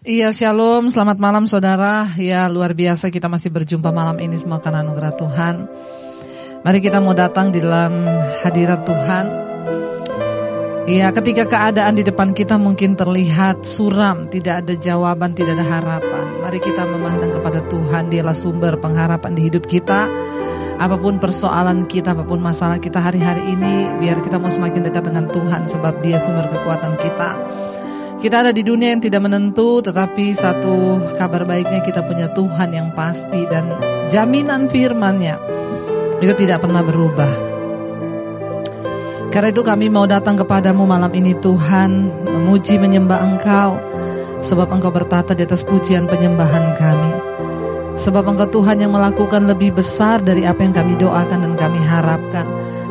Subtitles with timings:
[0.00, 2.08] Iya Shalom, selamat malam saudara.
[2.16, 4.32] Ya luar biasa kita masih berjumpa malam ini.
[4.32, 5.54] Semua karena anugerah Tuhan.
[6.64, 8.08] Mari kita mau datang di dalam
[8.40, 9.24] hadirat Tuhan.
[10.88, 16.48] Ya ketika keadaan di depan kita mungkin terlihat suram Tidak ada jawaban, tidak ada harapan.
[16.48, 18.08] Mari kita memandang kepada Tuhan.
[18.08, 20.08] Dialah sumber pengharapan di hidup kita.
[20.80, 25.12] Apa pun persoalan kita, apa pun masalah kita hari-hari ini Biar kita mau semakin dekat
[25.12, 27.36] dengan Tuhan Sebab dia sumber kekuatan kita
[28.20, 32.92] kita ada di dunia yang tidak menentu, tetapi satu kabar baiknya kita punya Tuhan yang
[32.92, 33.80] pasti dan
[34.12, 35.40] jaminan firman-Nya
[36.20, 37.32] itu tidak pernah berubah.
[39.32, 43.80] Karena itu kami mau datang kepadamu malam ini Tuhan, memuji menyembah Engkau,
[44.44, 47.12] sebab Engkau bertata di atas pujian penyembahan kami.
[47.96, 52.44] Sebab Engkau Tuhan yang melakukan lebih besar dari apa yang kami doakan dan kami harapkan.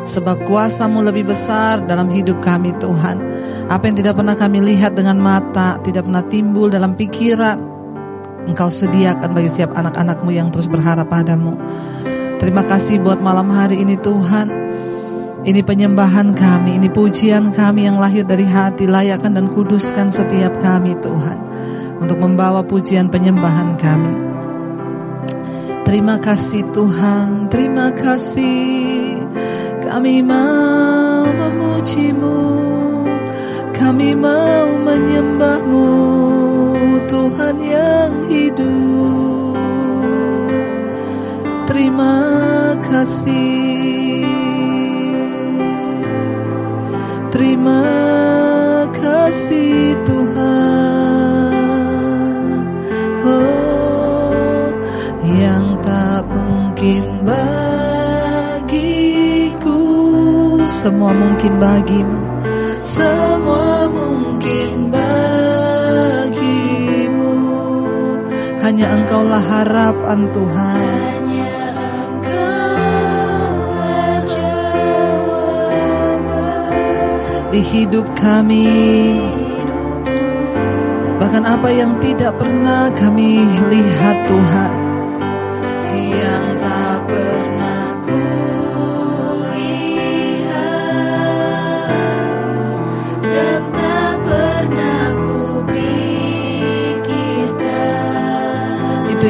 [0.09, 3.21] Sebab kuasamu lebih besar dalam hidup kami Tuhan.
[3.69, 7.79] Apa yang tidak pernah kami lihat dengan mata, tidak pernah timbul dalam pikiran,
[8.49, 11.53] Engkau sediakan bagi setiap anak-anakmu yang terus berharap padamu.
[12.41, 14.47] Terima kasih buat malam hari ini Tuhan.
[15.45, 20.97] Ini penyembahan kami, ini pujian kami yang lahir dari hati, layakkan dan kuduskan setiap kami
[20.97, 21.37] Tuhan.
[22.01, 24.28] Untuk membawa pujian penyembahan kami.
[25.89, 29.25] Terima kasih Tuhan, terima kasih.
[29.81, 32.69] Kami mau memujimu.
[33.79, 35.89] Kami mau menyembahmu
[37.07, 39.55] Tuhan yang hidup
[41.63, 42.19] Terima
[42.83, 44.27] kasih
[47.31, 47.83] Terima
[48.91, 50.88] kasih Tuhan
[60.79, 62.39] Semua mungkin bagimu.
[62.71, 66.31] Semua mungkin bagimu.
[68.63, 70.87] Hanya engkaulah harapan Tuhan.
[77.51, 78.71] Di hidup kami.
[81.19, 84.88] Bahkan apa yang tidak pernah kami lihat Tuhan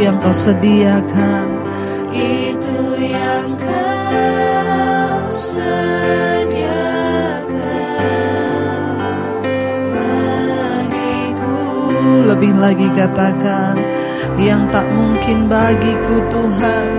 [0.10, 1.70] yang kau sediakan.
[2.10, 6.74] Itu yang kau sediakan.
[10.90, 13.78] Bagiku lebih lagi katakan
[14.42, 16.90] yang tak mungkin bagiku Tuhan.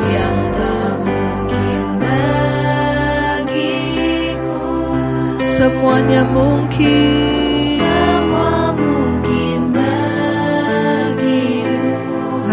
[0.00, 3.44] Yang tak mungkin bagiku.
[5.44, 7.36] Semuanya mungkin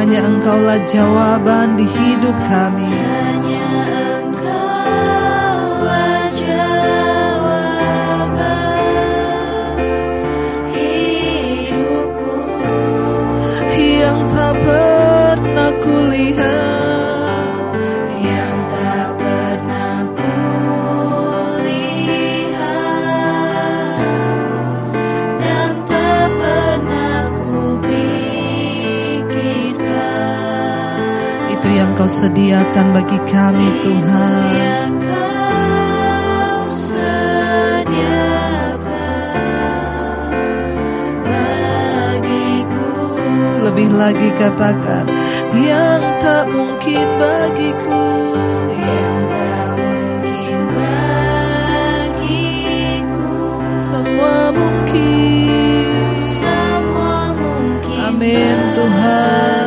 [0.04, 2.92] Hanya engkaulah jawaban di hidup kami.
[2.92, 3.64] Hanya
[4.20, 8.84] engkaulah jawaban
[10.76, 12.36] hidupku.
[13.80, 17.23] Yang tak pernah kulihat
[32.04, 34.52] Itu yang kau sediakan bagi kami Tuhan.
[34.60, 38.04] Yang kau sediakan
[41.24, 42.92] bagiku
[43.64, 45.08] Lebih lagi katakan
[45.56, 48.04] Yang tak mungkin bagiku.
[48.76, 52.28] Yang tak mungkin bagiku.
[53.80, 56.20] Semua mungkin.
[56.20, 59.63] Semua mungkin Amin Tuhan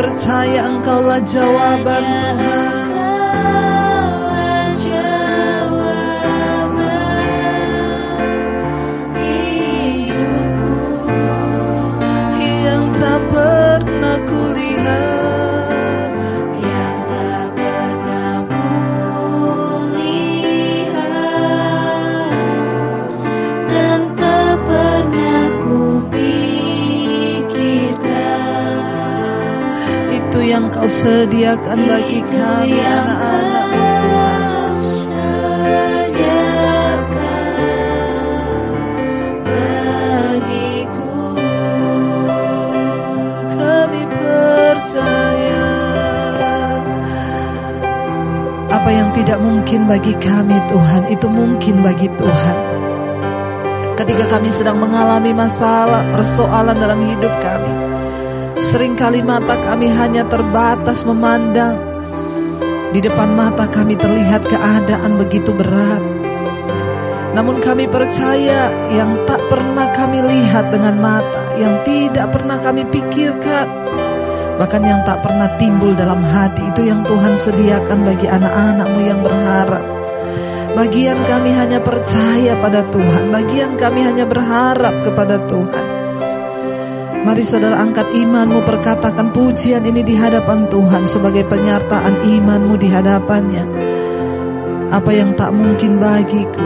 [0.00, 2.79] percaya engkaulah jawaban Tuhan
[30.90, 33.68] sediakan bagi kami anak-anak
[34.02, 34.42] Tuhan
[43.60, 45.68] Kami percaya
[48.70, 52.58] Apa yang tidak mungkin bagi kami Tuhan Itu mungkin bagi Tuhan
[54.00, 57.89] ketika kami sedang mengalami masalah, persoalan dalam hidup kami.
[58.60, 61.80] Seringkali mata kami hanya terbatas memandang.
[62.92, 66.04] Di depan mata kami terlihat keadaan begitu berat.
[67.32, 73.66] Namun kami percaya yang tak pernah kami lihat dengan mata, yang tidak pernah kami pikirkan,
[74.60, 79.84] bahkan yang tak pernah timbul dalam hati itu yang Tuhan sediakan bagi anak-anakmu yang berharap.
[80.76, 85.99] Bagian kami hanya percaya pada Tuhan, bagian kami hanya berharap kepada Tuhan.
[87.20, 93.68] Mari saudara angkat imanmu perkatakan pujian ini di hadapan Tuhan sebagai penyertaan imanmu di hadapannya.
[94.88, 96.64] Apa yang tak mungkin bagiku,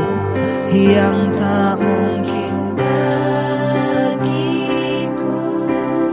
[0.70, 4.46] yang tak mungkin bagiku.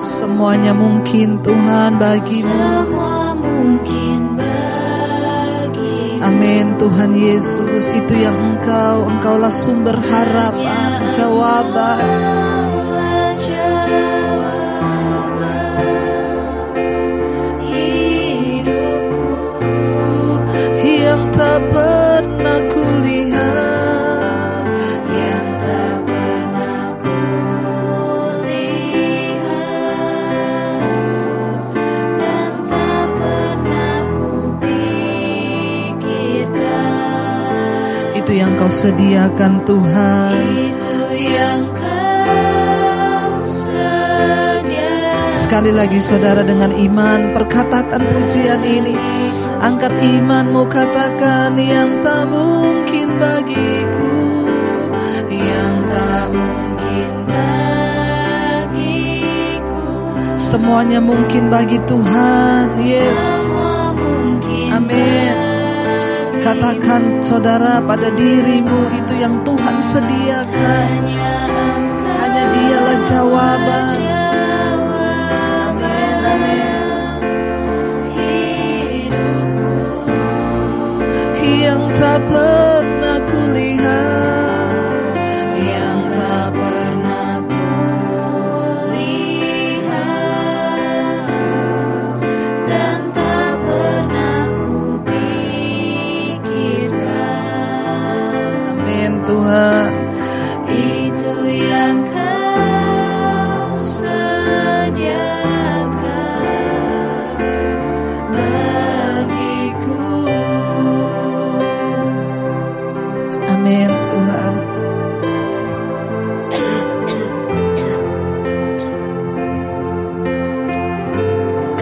[0.01, 2.49] Semuanya mungkin Tuhan bagimu.
[2.49, 6.17] semua mungkin bagimu.
[6.25, 7.93] Amin Tuhan Yesus.
[7.93, 12.50] Itu yang engkau engkaulah sumber harapan jawaban
[21.31, 24.63] tak pernah kulihat.
[25.12, 27.25] Yang tak pernah kulihat.
[32.19, 35.00] Dan tak pernah kupikirkan.
[38.19, 40.36] Itu yang kau sediakan Tuhan.
[40.56, 45.34] Itu yang kau sediakan.
[45.36, 48.95] Sekali lagi saudara dengan iman perkatakan pujian ini
[49.62, 54.18] angkat imanmu katakan yang tak mungkin bagiku.
[55.30, 58.50] Yang tak mungkin bagiku.
[60.42, 63.24] Semuanya mungkin bagi Tuhan yes.
[64.72, 65.36] Amin.
[66.42, 71.06] Katakan saudara pada dirimu itu yang Tuhan sediakan.
[72.02, 74.11] Hanya dialah jawaban
[81.62, 83.70] Yang tak pernah kulihat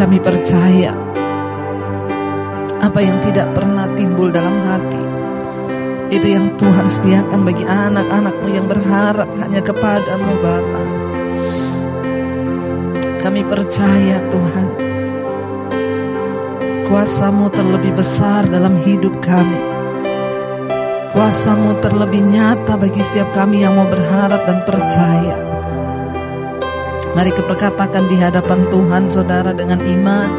[0.09, 0.89] Kami percaya
[2.81, 5.05] Apa yang tidak pernah timbul dalam hati
[6.09, 10.81] Itu yang Tuhan sediakan bagi anak-anakmu yang berharap hanya kepadamu Bapa.
[13.21, 14.67] Kami percaya Tuhan
[16.89, 19.61] Kuasamu terlebih besar dalam hidup kami
[21.13, 25.48] Kuasamu terlebih nyata bagi setiap kami yang mau berharap dan percaya.
[27.19, 30.29] Mari keperkatakan di hadapan Tuhan saudara dengan iman.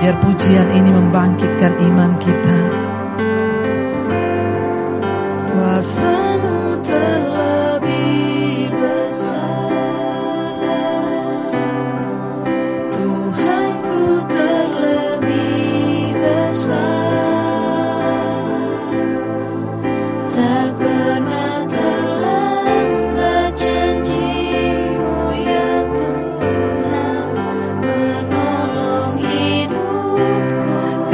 [0.00, 2.58] Biar pujian ini membangkitkan iman kita.
[5.52, 7.39] Kuasamu terlebih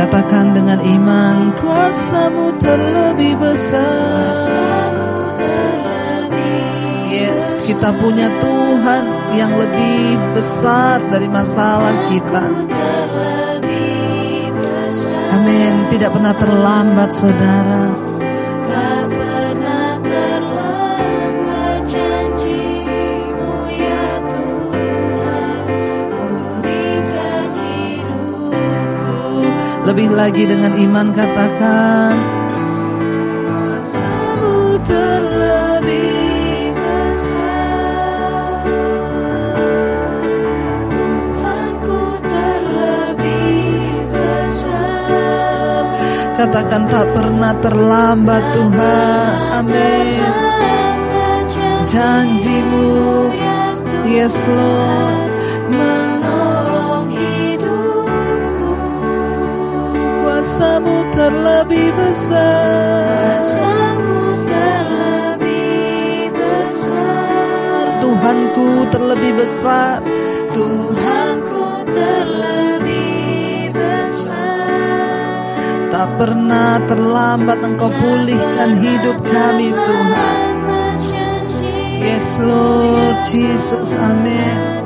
[0.07, 4.39] Katakan dengan iman Kuasamu terlebih besar
[7.11, 9.03] Yes, kita punya Tuhan
[9.35, 12.45] yang lebih besar dari masalah kita.
[15.35, 15.75] Amin.
[15.91, 18.06] Tidak pernah terlambat, saudara.
[29.97, 32.13] Lebih lagi dengan iman katakan.
[33.49, 38.61] Kuasamu terlebih besar.
[40.93, 43.81] Tuhanku terlebih
[44.13, 45.85] besar
[46.45, 49.65] Katakan tak pernah terlambat Tuhan.
[49.65, 50.29] Amin.
[51.89, 53.33] Janjimu,
[54.05, 55.36] yes Lord.
[60.57, 63.37] Kuasamu terlebih besar.
[63.37, 67.85] Kuasamu terlebih besar.
[68.01, 70.01] Tuhanku terlebih besar.
[70.49, 71.61] Tuhanku
[71.93, 75.13] terlebih besar.
[75.93, 80.37] Tak pernah terlambat engkau pulihkan hidup kami Tuhan.
[82.01, 84.77] Yes Lord Jesus Amin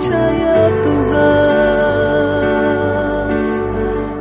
[0.00, 1.92] percaya Tuhan.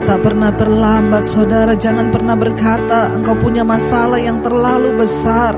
[0.04, 5.56] Tak pernah terlambat saudara Jangan pernah berkata Engkau punya masalah yang terlalu besar.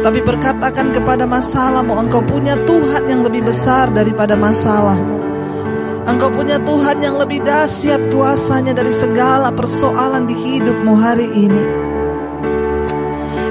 [0.00, 5.20] Tapi berkatakan kepada masalahmu Engkau punya Tuhan yang lebih besar daripada masalahmu.
[6.08, 11.66] Engkau punya Tuhan yang lebih dahsyat kuasanya dari segala persoalan di hidupmu hari ini.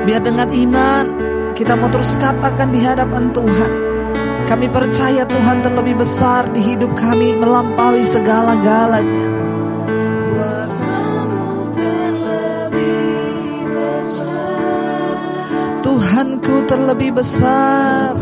[0.09, 1.05] Biar dengan iman
[1.53, 3.80] kita mau terus katakan di hadapan Tuhan
[4.51, 9.39] kami percaya Tuhan terlebih besar di hidup kami melampaui segala-galanya.
[15.79, 18.19] Tuhanku terlebih besar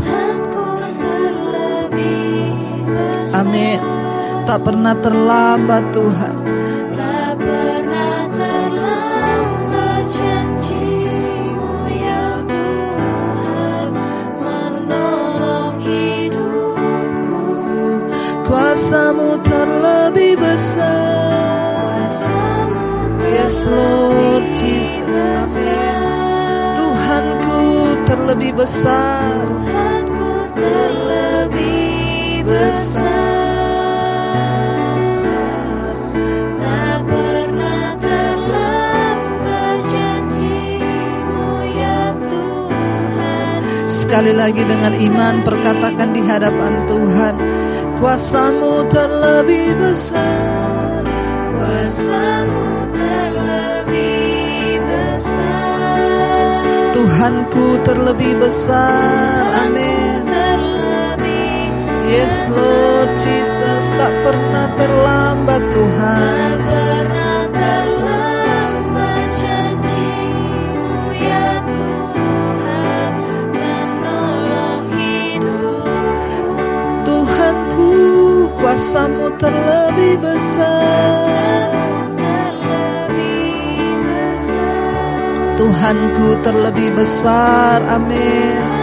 [3.33, 3.81] Amin.
[4.45, 6.48] Tak pernah terlambat Tuhan.
[18.89, 22.09] Kuasamu terlebih besar.
[23.21, 25.53] Yes Lord Jesus.
[26.73, 27.61] Tuhanku
[28.09, 29.45] terlebih besar.
[29.45, 33.29] Tuhanku terlebih besar
[43.85, 47.58] Sekali lagi dengan iman perkatakan di hadapan Tuhan.
[47.99, 51.03] Kuasamu terlebih besar.
[51.51, 59.67] Kuasamu terlebih besar Tuhanku terlebih besar.
[59.67, 60.23] Amin.
[60.31, 61.75] Terlebih
[62.07, 66.23] Yes Lord Jesus tak pernah terlambat Tuhan.
[66.23, 67.28] Tak pernah
[78.69, 81.73] kuasamu terlebih besar.
[85.57, 87.81] Tuhanku terlebih besar.
[87.89, 88.78] Amin.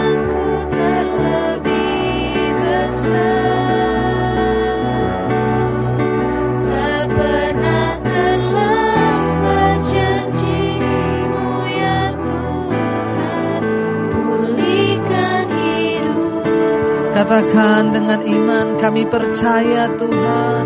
[17.27, 20.65] Katakan dengan iman kami percaya Tuhan.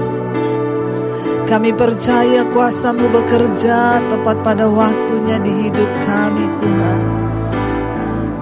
[1.49, 7.05] Kami percaya kuasamu bekerja tepat pada waktunya di hidup kami Tuhan.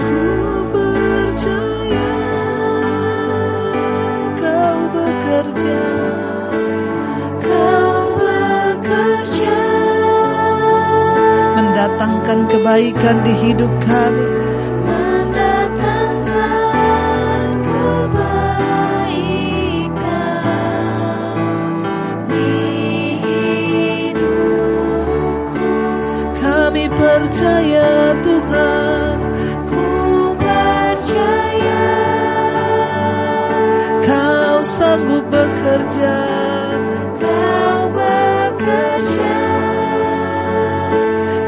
[0.03, 0.19] Ku
[0.67, 2.11] percaya
[4.35, 5.83] kau bekerja.
[7.39, 9.59] Kau bekerja
[11.55, 14.38] Mendatangkan kebaikan di hidup kami.
[27.29, 29.17] Percaya Tuhan.
[29.69, 29.85] Ku
[30.33, 31.85] percaya
[34.01, 36.17] Kau sanggup bekerja.
[37.21, 39.37] kau bekerja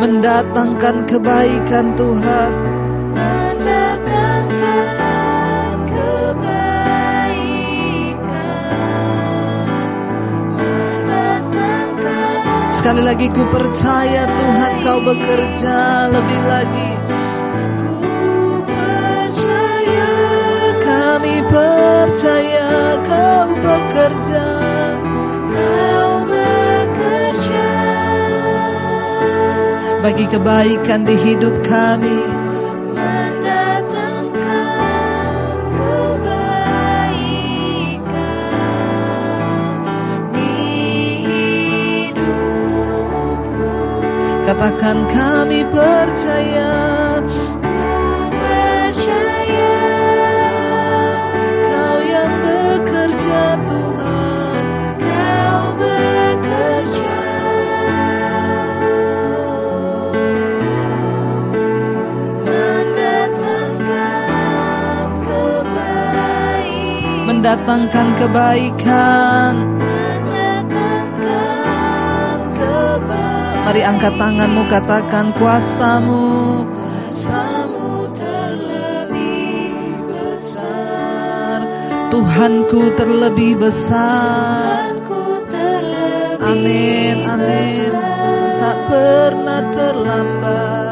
[0.05, 2.70] Mendatangkan kebaikan Tuhan.
[12.81, 16.89] Sekali lagi ku percaya Tuhan kau bekerja lebih lagi.
[17.77, 17.93] Ku
[18.65, 20.13] percaya,
[20.81, 22.69] kami percaya
[23.05, 24.47] kau bekerja.
[25.53, 27.69] kau bekerja
[30.01, 32.30] Bagi kebaikan di hidup kami.
[44.51, 46.75] Katakan kami percaya.
[48.35, 49.79] Percaya.
[51.71, 54.63] Kau yang bekerja Tuhan.
[54.99, 57.15] kau bekerja.
[62.43, 63.71] Mendatangkan
[65.23, 67.23] kebaikan.
[67.23, 69.53] Mendatangkan kebaikan
[73.61, 81.59] Mari angkat tanganmu katakan kuasamu Kuasamu terlebih besar.
[82.09, 84.97] Tuhanku terlebih besar.
[84.97, 87.91] Tuhanku terlebih Amin amin.
[88.61, 90.90] Tak pernah terlambat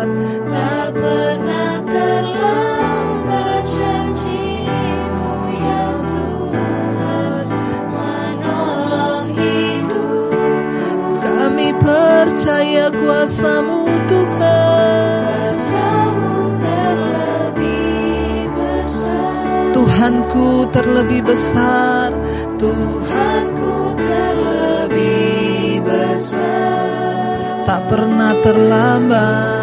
[12.29, 15.25] percaya kuasamu Tuhan.
[15.49, 19.73] Kuasamu terlebih besar.
[19.73, 22.13] Tuhanku terlebih besar.
[22.61, 27.65] Tuhanku terlebih besar.
[27.65, 29.58] Tak pernah terlambat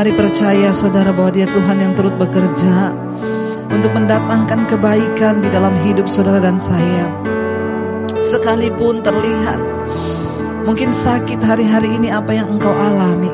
[0.00, 2.88] Mari percaya saudara bahwa dia Tuhan yang turut bekerja
[3.68, 7.04] Untuk mendatangkan kebaikan di dalam hidup saudara dan saya.
[8.24, 9.60] Sekalipun terlihat
[10.64, 13.28] Mungkin sakit hari-hari ini apa yang engkau alami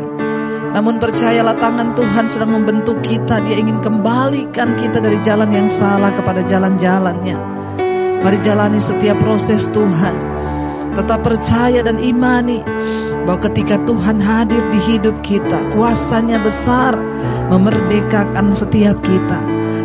[0.75, 3.46] Namun percayalah tangan Tuhan sedang membentuk kita.
[3.46, 7.38] Dia ingin kembalikan kita dari jalan yang salah kepada jalan-jalannya.
[8.26, 10.25] Mari jalani setiap proses Tuhan
[10.96, 12.64] Tetap percaya dan imani
[13.28, 16.96] bahwa ketika Tuhan hadir di hidup kita, kuasanya besar
[17.52, 19.36] memerdekakan setiap kita.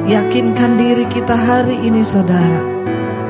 [0.07, 2.63] Yakinkan diri kita hari ini saudara,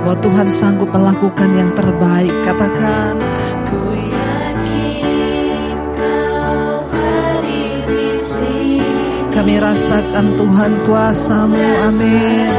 [0.05, 2.31] bahwa Tuhan sanggup melakukan yang terbaik.
[2.45, 3.17] Katakan,
[3.65, 8.85] ku Yakin kau hadir di sini
[9.33, 12.53] kami rasakan Tuhan kuasamu, amin.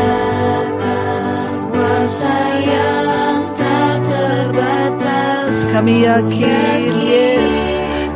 [1.70, 2.41] Kuasa
[5.72, 7.56] Kami yakin, yes,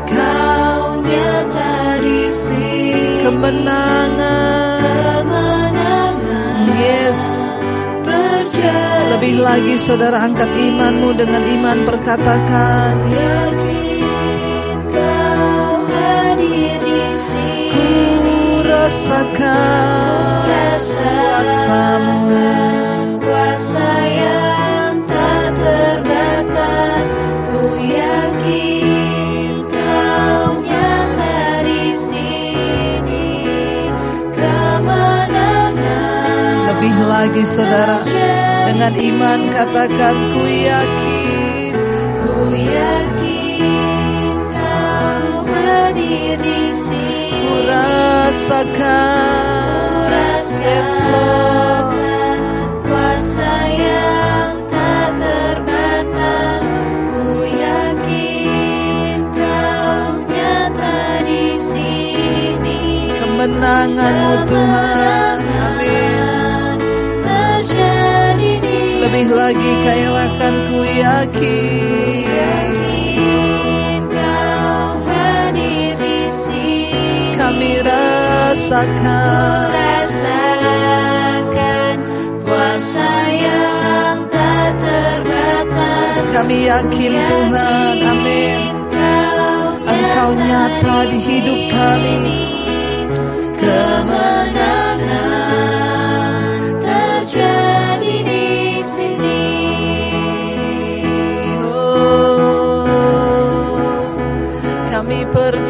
[0.04, 3.24] Kau nyata di sini.
[3.24, 6.68] Kemenangan, Kemenangan.
[6.76, 7.16] Yes,
[8.04, 14.04] terjadi Lebih lagi saudara angkat imanmu dengan iman perkatakan Yakin
[14.92, 17.72] kau hadir di sini.
[17.72, 17.88] Ku
[18.68, 22.36] rasakan kuasamu.
[22.36, 24.45] Rasakan kuasa yang
[36.76, 38.04] Lebih lagi saudara.
[38.68, 41.72] Dengan iman katakan ku yakin
[42.20, 47.32] Ku yakin kau hadir di sini.
[47.32, 49.08] Ku rasakan
[49.96, 50.12] Lord.
[50.12, 51.96] Rasakan
[52.84, 56.64] kuasa yang tak terbatas.
[57.08, 63.16] Ku yakin kau nyata di sini.
[63.16, 65.55] Kemenanganmu Tuhan
[69.16, 69.72] Lebih lagi
[70.68, 77.32] ku yakin yakin kau hadir di sini.
[77.32, 80.76] Kami rasakan Rasakan
[82.44, 86.36] kuasa yang tak terbatas.
[86.36, 88.68] Kami yakin Tuhan Amin.
[89.80, 92.20] Engkau nyata di hidup kami.
[93.56, 94.35] Kemenangan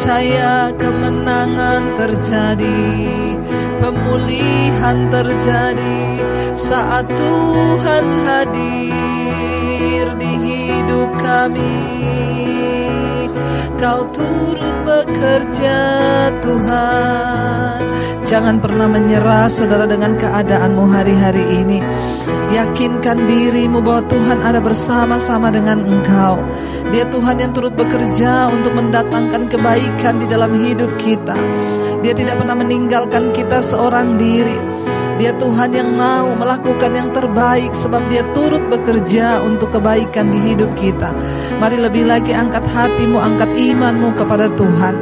[0.07, 2.95] percaya kemenangan terjadi
[3.75, 6.23] Pemulihan terjadi
[6.55, 11.83] Saat Tuhan hadir di hidup kami.
[13.75, 15.79] Kau turut bekerja
[16.39, 17.79] Tuhan.
[18.23, 21.83] Jangan pernah menyerah saudara dengan keadaanmu hari-hari ini
[22.47, 26.39] Yakinkan dirimu bahwa Tuhan ada bersama-sama dengan engkau
[26.95, 31.35] Dia Tuhan yang turut bekerja untuk mendatangkan kebaikan di dalam hidup kita
[31.99, 34.57] Dia tidak pernah meninggalkan kita seorang diri
[35.17, 40.69] dia Tuhan yang mau melakukan yang terbaik sebab dia turut bekerja untuk kebaikan di hidup
[40.77, 41.09] kita.
[41.57, 44.93] Mari lebih lagi angkat hatimu, angkat imanmu kepada Tuhan.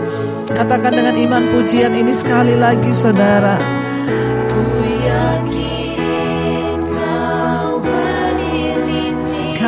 [0.55, 3.84] Katakan dengan iman pujian ini sekali lagi saudara.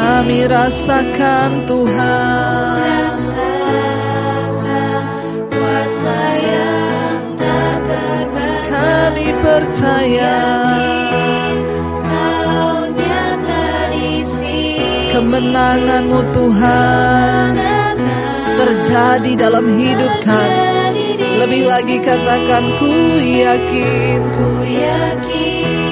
[0.07, 2.79] Kami rasakan Tuhan.
[2.79, 4.31] Rasakan
[5.51, 10.39] kuasa yang tak terbatas Kami percaya
[11.91, 17.51] Kau nyata di sini kemenanganmu Tuhan
[18.57, 21.19] terjadi dalam hidup kami.
[21.19, 25.86] Lebih lagi katakan ku yakin Ku yakin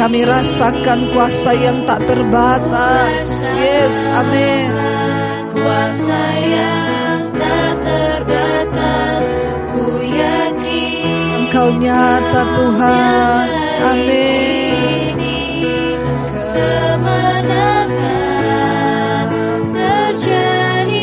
[0.00, 3.52] Kami rasakan kuasa yang tak terbatas.
[3.52, 4.72] Yes, amin.
[5.52, 9.22] Kuasa yang tak terbatas.
[9.76, 13.44] Ku yakin Engkau nyata Tuhan.
[13.92, 15.12] Amin.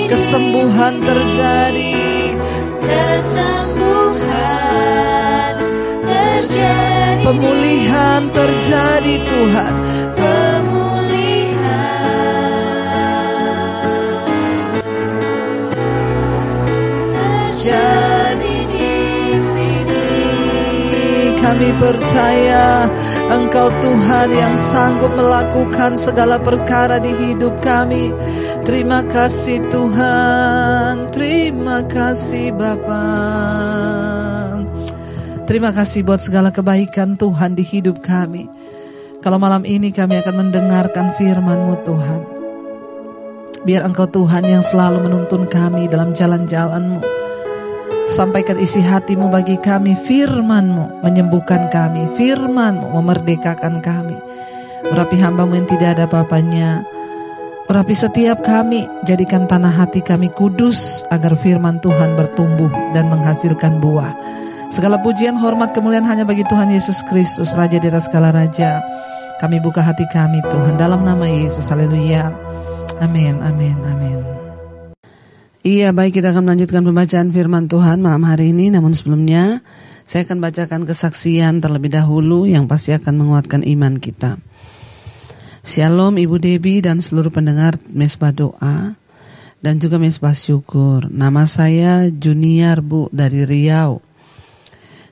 [0.10, 1.94] Kesembuhan terjadi.
[2.82, 4.07] Kesembuhan
[7.28, 9.74] Pemulihan terjadi Tuhan
[17.52, 18.96] terjadi di
[19.44, 20.08] sini.
[21.36, 22.88] Kami percaya
[23.28, 28.16] Engkau Tuhan yang sanggup melakukan segala perkara di hidup kami
[28.64, 34.27] Terima kasih Tuhan Terima kasih Bapa.
[35.48, 38.52] Terima kasih buat segala kebaikan Tuhan di hidup kami
[39.24, 42.22] Kalau malam ini kami akan mendengarkan firman-Mu Tuhan
[43.64, 47.00] Biar Engkau Tuhan yang selalu menuntun kami dalam jalan-jalan-Mu
[48.08, 54.16] Sampaikan isi hatimu bagi kami, firmanmu menyembuhkan kami, firmanmu memerdekakan kami.
[54.88, 56.88] Urapi hambamu yang tidak ada apa-apanya,
[57.68, 64.47] urapi setiap kami, jadikan tanah hati kami kudus, agar firman Tuhan bertumbuh dan menghasilkan buah.
[64.78, 68.78] Segala pujian, hormat, kemuliaan hanya bagi Tuhan Yesus Kristus, Raja di atas segala Raja.
[69.42, 72.30] Kami buka hati kami Tuhan, dalam nama Yesus, haleluya.
[73.02, 74.22] Amin, amin, amin.
[75.66, 79.60] Iya baik kita akan melanjutkan pembacaan firman Tuhan malam hari ini Namun sebelumnya
[80.08, 84.40] saya akan bacakan kesaksian terlebih dahulu yang pasti akan menguatkan iman kita
[85.68, 88.96] Shalom Ibu Debi dan seluruh pendengar Mesbah Doa
[89.60, 94.07] dan juga Mesbah Syukur Nama saya Junior Bu dari Riau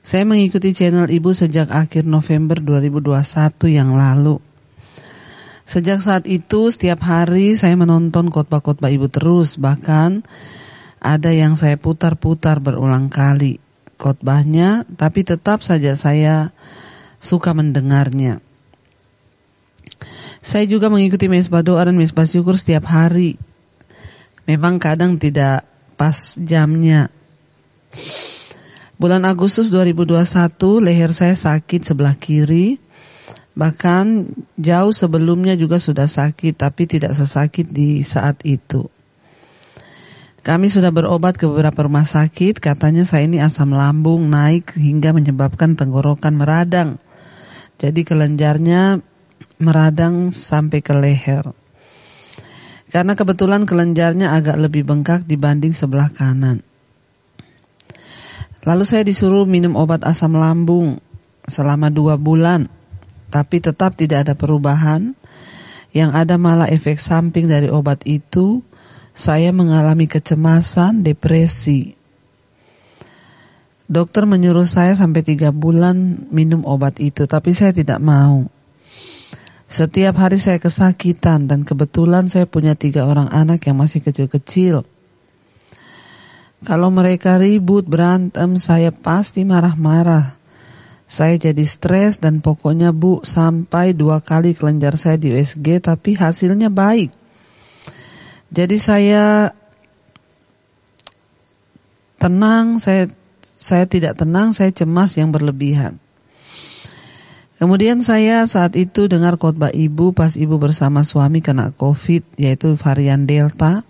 [0.06, 3.10] Saya mengikuti channel Ibu sejak akhir November 2021
[3.74, 4.38] yang lalu
[5.66, 10.22] Sejak saat itu setiap hari saya menonton khotbah-khotbah ibu terus bahkan
[11.02, 13.58] ada yang saya putar-putar berulang kali
[13.98, 16.54] khotbahnya tapi tetap saja saya
[17.18, 18.38] suka mendengarnya.
[20.38, 23.34] Saya juga mengikuti mesbah doa dan mesbah syukur setiap hari.
[24.46, 25.66] Memang kadang tidak
[25.98, 27.10] pas jamnya.
[28.96, 32.80] Bulan Agustus 2021 leher saya sakit sebelah kiri
[33.56, 38.84] Bahkan jauh sebelumnya juga sudah sakit tapi tidak sesakit di saat itu.
[40.44, 45.74] Kami sudah berobat ke beberapa rumah sakit, katanya saya ini asam lambung naik hingga menyebabkan
[45.74, 47.02] tenggorokan meradang.
[47.80, 49.00] Jadi kelenjarnya
[49.58, 51.50] meradang sampai ke leher.
[52.92, 56.62] Karena kebetulan kelenjarnya agak lebih bengkak dibanding sebelah kanan.
[58.66, 60.98] Lalu saya disuruh minum obat asam lambung
[61.46, 62.66] selama dua bulan
[63.30, 65.14] tapi tetap tidak ada perubahan.
[65.96, 68.60] Yang ada malah efek samping dari obat itu,
[69.16, 71.96] saya mengalami kecemasan, depresi.
[73.86, 78.44] Dokter menyuruh saya sampai tiga bulan minum obat itu, tapi saya tidak mau.
[79.66, 84.84] Setiap hari saya kesakitan dan kebetulan saya punya tiga orang anak yang masih kecil-kecil.
[86.64, 90.40] Kalau mereka ribut, berantem, saya pasti marah-marah.
[91.06, 96.66] Saya jadi stres dan pokoknya bu sampai dua kali kelenjar saya di USG tapi hasilnya
[96.66, 97.14] baik.
[98.50, 99.54] Jadi saya
[102.18, 103.06] tenang, saya
[103.56, 106.02] saya tidak tenang, saya cemas yang berlebihan.
[107.56, 113.24] Kemudian saya saat itu dengar khotbah ibu pas ibu bersama suami kena COVID yaitu varian
[113.24, 113.80] Delta.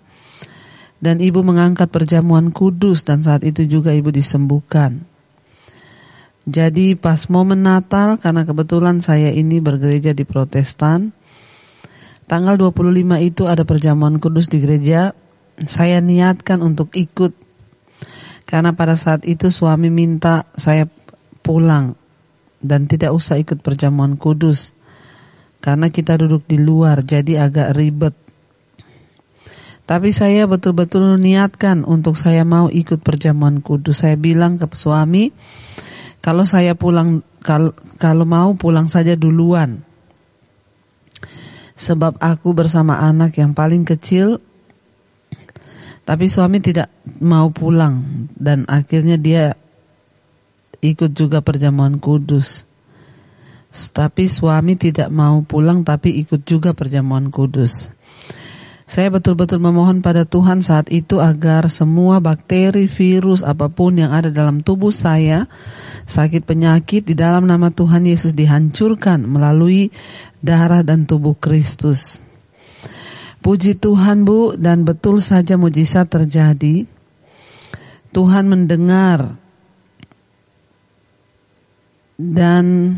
[0.96, 5.04] Dan ibu mengangkat perjamuan kudus dan saat itu juga ibu disembuhkan.
[6.46, 11.10] Jadi pas momen Natal karena kebetulan saya ini bergereja di Protestan,
[12.30, 15.10] tanggal 25 itu ada perjamuan kudus di gereja,
[15.66, 17.34] saya niatkan untuk ikut.
[18.46, 20.86] Karena pada saat itu suami minta saya
[21.42, 21.98] pulang
[22.62, 24.70] dan tidak usah ikut perjamuan kudus.
[25.58, 28.14] Karena kita duduk di luar jadi agak ribet.
[29.86, 34.02] Tapi saya betul-betul niatkan untuk saya mau ikut perjamuan kudus.
[34.02, 35.30] Saya bilang ke suami,
[36.18, 37.70] kalau saya pulang kalau,
[38.02, 39.86] kalau mau pulang saja duluan.
[41.78, 44.42] Sebab aku bersama anak yang paling kecil
[46.06, 46.86] tapi suami tidak
[47.18, 49.58] mau pulang dan akhirnya dia
[50.78, 52.62] ikut juga perjamuan kudus.
[53.74, 57.90] Tapi suami tidak mau pulang tapi ikut juga perjamuan kudus.
[58.86, 64.30] Saya betul-betul memohon pada Tuhan saat itu agar semua bakteri, virus, apa pun yang ada
[64.30, 65.50] dalam tubuh saya,
[66.06, 69.90] sakit penyakit di dalam nama Tuhan Yesus dihancurkan melalui
[70.38, 72.22] darah dan tubuh Kristus.
[73.42, 76.86] Puji Tuhan Bu, dan betul saja mujizat terjadi.
[78.14, 79.34] Tuhan mendengar
[82.16, 82.96] dan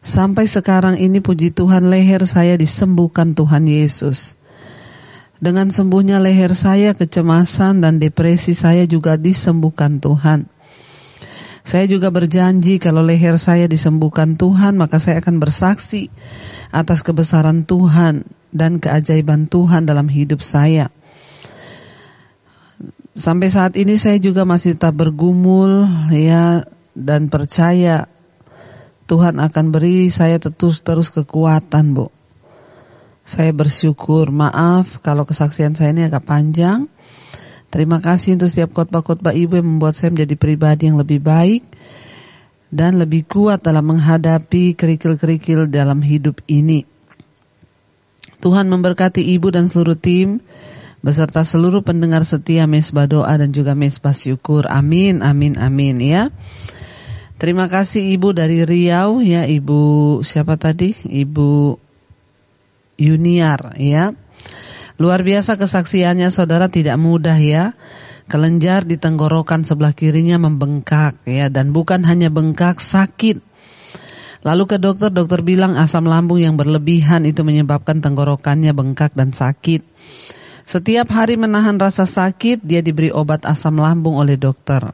[0.00, 4.38] sampai sekarang ini puji Tuhan leher saya disembuhkan Tuhan Yesus.
[5.42, 10.46] Dengan sembuhnya leher saya, kecemasan dan depresi saya juga disembuhkan Tuhan.
[11.64, 16.12] Saya juga berjanji kalau leher saya disembuhkan Tuhan, maka saya akan bersaksi
[16.70, 20.92] atas kebesaran Tuhan dan keajaiban Tuhan dalam hidup saya.
[23.14, 28.10] Sampai saat ini saya juga masih tetap bergumul ya dan percaya
[29.10, 32.13] Tuhan akan beri saya terus terus kekuatan, Bu.
[33.24, 36.92] Saya bersyukur, maaf kalau kesaksian saya ini agak panjang.
[37.72, 41.64] Terima kasih untuk setiap khotbah-khotbah Ibu yang membuat saya menjadi pribadi yang lebih baik
[42.68, 46.84] dan lebih kuat dalam menghadapi kerikil-kerikil dalam hidup ini.
[48.44, 50.44] Tuhan memberkati Ibu dan seluruh tim
[51.00, 54.68] beserta seluruh pendengar setia mesbah doa dan juga mesbah syukur.
[54.68, 56.28] Amin, amin, amin ya.
[57.40, 60.92] Terima kasih Ibu dari Riau ya, Ibu siapa tadi?
[60.92, 61.83] Ibu
[62.98, 64.14] Yuniar ya.
[64.98, 67.74] Luar biasa kesaksiannya saudara tidak mudah ya.
[68.24, 73.42] Kelenjar di tenggorokan sebelah kirinya membengkak ya dan bukan hanya bengkak sakit.
[74.44, 79.80] Lalu ke dokter, dokter bilang asam lambung yang berlebihan itu menyebabkan tenggorokannya bengkak dan sakit.
[80.64, 84.92] Setiap hari menahan rasa sakit, dia diberi obat asam lambung oleh dokter.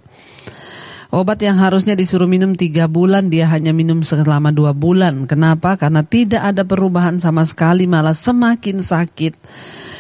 [1.10, 5.26] Obat yang harusnya disuruh minum tiga bulan dia hanya minum selama dua bulan.
[5.26, 5.74] Kenapa?
[5.74, 9.34] Karena tidak ada perubahan sama sekali malah semakin sakit.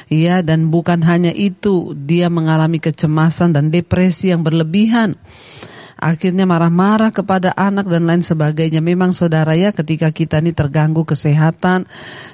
[0.06, 5.18] Ya dan bukan hanya itu dia mengalami kecemasan dan depresi yang berlebihan
[6.00, 8.80] akhirnya marah-marah kepada anak dan lain sebagainya.
[8.80, 11.84] Memang saudara ya ketika kita ini terganggu kesehatan,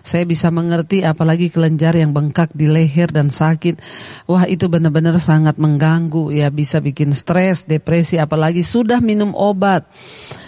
[0.07, 3.83] saya bisa mengerti apalagi kelenjar yang bengkak di leher dan sakit.
[4.31, 9.85] Wah itu benar-benar sangat mengganggu ya bisa bikin stres, depresi apalagi sudah minum obat.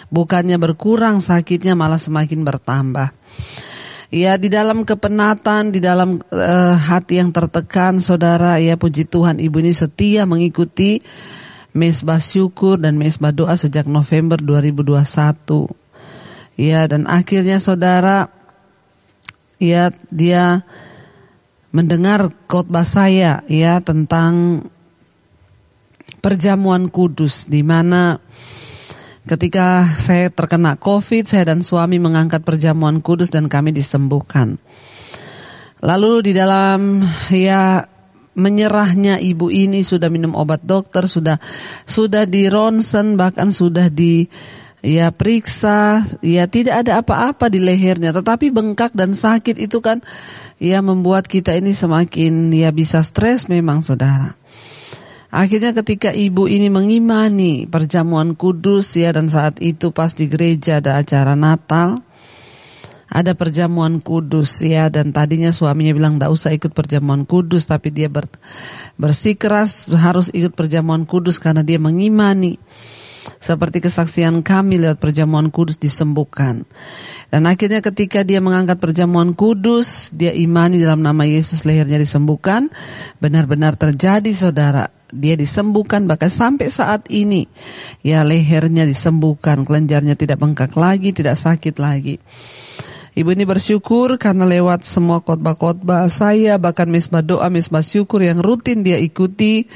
[0.09, 3.13] Bukannya berkurang sakitnya malah semakin bertambah.
[4.09, 9.61] Ya di dalam kepenatan, di dalam uh, hati yang tertekan, saudara ya puji Tuhan ibu
[9.61, 10.97] ini setia mengikuti
[11.73, 15.69] mesbah syukur dan mesbah doa sejak November 2021.
[16.59, 18.27] Ya, dan akhirnya saudara
[19.59, 20.67] ya dia
[21.69, 24.65] mendengar khotbah saya ya tentang
[26.19, 28.19] perjamuan kudus di mana
[29.29, 34.57] ketika saya terkena Covid saya dan suami mengangkat perjamuan kudus dan kami disembuhkan.
[35.79, 37.85] Lalu di dalam ya
[38.39, 41.37] menyerahnya ibu ini sudah minum obat dokter, sudah
[41.83, 44.25] sudah di ronsen bahkan sudah di
[44.79, 49.99] ya periksa, ya tidak ada apa-apa di lehernya, tetapi bengkak dan sakit itu kan
[50.57, 54.39] ya membuat kita ini semakin ya bisa stres memang saudara.
[55.29, 60.97] Akhirnya ketika ibu ini mengimani perjamuan kudus ya dan saat itu pas di gereja ada
[60.97, 62.01] acara Natal,
[63.09, 64.87] ada perjamuan kudus ya.
[64.93, 68.29] Dan tadinya suaminya bilang tidak usah ikut perjamuan kudus tapi dia ber,
[68.95, 72.61] bersikeras harus ikut perjamuan kudus karena dia mengimani.
[73.39, 76.63] Seperti kesaksian kami lewat perjamuan kudus disembuhkan.
[77.29, 82.71] Dan akhirnya ketika dia mengangkat perjamuan kudus dia imani dalam nama Yesus lehernya disembuhkan.
[83.19, 84.89] Benar-benar terjadi saudara.
[85.09, 87.49] Dia disembuhkan bahkan sampai saat ini
[88.05, 89.65] ya lehernya disembuhkan.
[89.65, 92.21] Kelenjarnya tidak bengkak lagi tidak sakit lagi
[93.19, 98.79] Ibu ini bersyukur karena lewat semua khotbah-khotbah saya, bahkan misbah doa, misbah syukur yang rutin
[98.79, 99.67] dia ikuti,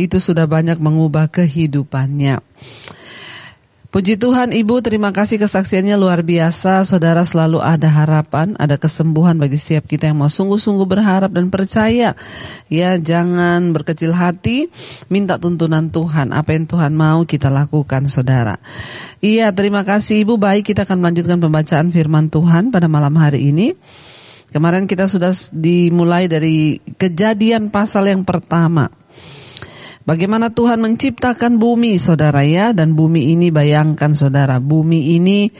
[0.00, 2.40] itu sudah banyak mengubah kehidupannya.
[3.96, 6.84] Puji Tuhan Ibu, terima kasih kesaksiannya luar biasa.
[6.84, 12.12] Saudara selalu ada harapan, ada kesembuhan bagi setiap kita yang mau sungguh-sungguh berharap dan percaya.
[12.68, 14.68] Ya, jangan berkecil hati,
[15.08, 16.36] minta tuntunan Tuhan.
[16.36, 18.60] Apa yang Tuhan mau kita lakukan, Saudara.
[19.24, 20.36] Iya, terima kasih Ibu.
[20.36, 23.72] Baik, kita akan melanjutkan pembacaan firman Tuhan pada malam hari ini.
[24.52, 28.92] Kemarin kita sudah dimulai dari kejadian pasal yang pertama.
[30.06, 35.50] Bagaimana Tuhan menciptakan bumi saudara ya Dan bumi ini bayangkan saudara Bumi ini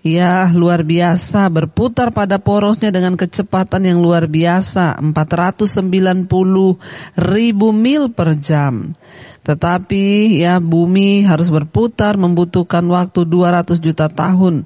[0.00, 6.24] ya luar biasa Berputar pada porosnya dengan kecepatan yang luar biasa 490
[7.20, 8.96] ribu mil per jam
[9.44, 14.64] Tetapi ya bumi harus berputar membutuhkan waktu 200 juta tahun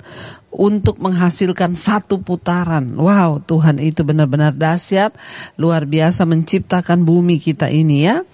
[0.48, 2.96] untuk menghasilkan satu putaran.
[2.96, 5.12] Wow, Tuhan itu benar-benar dahsyat,
[5.60, 8.24] luar biasa menciptakan bumi kita ini ya.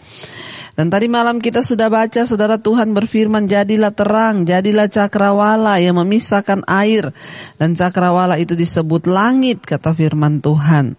[0.74, 6.66] Dan tadi malam kita sudah baca saudara Tuhan berfirman jadilah terang, jadilah cakrawala yang memisahkan
[6.66, 7.14] air.
[7.62, 10.98] Dan cakrawala itu disebut langit kata firman Tuhan.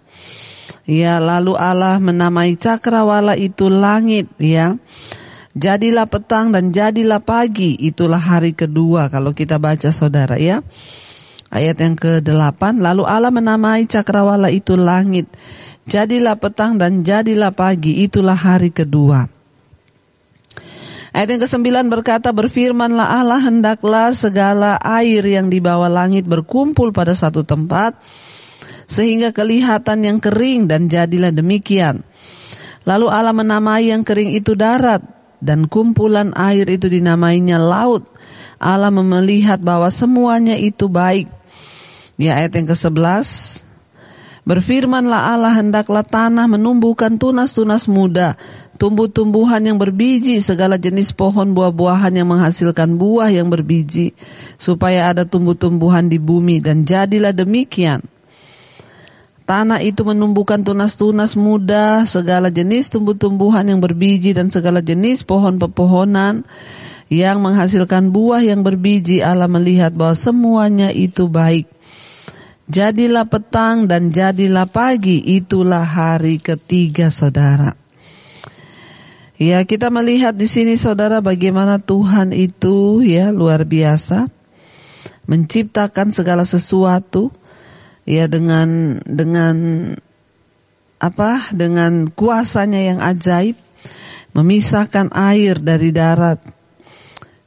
[0.88, 4.80] Ya lalu Allah menamai cakrawala itu langit ya.
[5.56, 10.64] Jadilah petang dan jadilah pagi, itulah hari kedua kalau kita baca saudara ya.
[11.52, 15.32] Ayat yang ke-8, lalu Allah menamai cakrawala itu langit.
[15.88, 19.35] Jadilah petang dan jadilah pagi, itulah hari kedua.
[21.16, 27.16] Ayat yang ke-9 berkata, Berfirmanlah Allah, hendaklah segala air yang di bawah langit berkumpul pada
[27.16, 27.96] satu tempat,
[28.84, 32.04] sehingga kelihatan yang kering dan jadilah demikian.
[32.84, 35.08] Lalu Allah menamai yang kering itu darat,
[35.40, 38.12] dan kumpulan air itu dinamainya laut.
[38.60, 41.32] Allah melihat bahwa semuanya itu baik.
[42.20, 43.64] Ya ayat yang ke-11,
[44.46, 48.38] Berfirmanlah Allah hendaklah tanah menumbuhkan tunas-tunas muda,
[48.76, 54.12] tumbuh-tumbuhan yang berbiji, segala jenis pohon buah-buahan yang menghasilkan buah yang berbiji,
[54.60, 58.04] supaya ada tumbuh-tumbuhan di bumi dan jadilah demikian.
[59.46, 66.42] Tanah itu menumbuhkan tunas-tunas muda, segala jenis tumbuh-tumbuhan yang berbiji dan segala jenis pohon pepohonan
[67.14, 69.22] yang menghasilkan buah yang berbiji.
[69.22, 71.70] Allah melihat bahwa semuanya itu baik.
[72.66, 77.85] Jadilah petang dan jadilah pagi, itulah hari ketiga saudara.
[79.36, 84.32] Ya, kita melihat di sini saudara bagaimana Tuhan itu ya luar biasa
[85.28, 87.34] menciptakan segala sesuatu
[88.08, 89.56] ya dengan dengan
[91.02, 91.52] apa?
[91.52, 93.60] dengan kuasanya yang ajaib
[94.32, 96.40] memisahkan air dari darat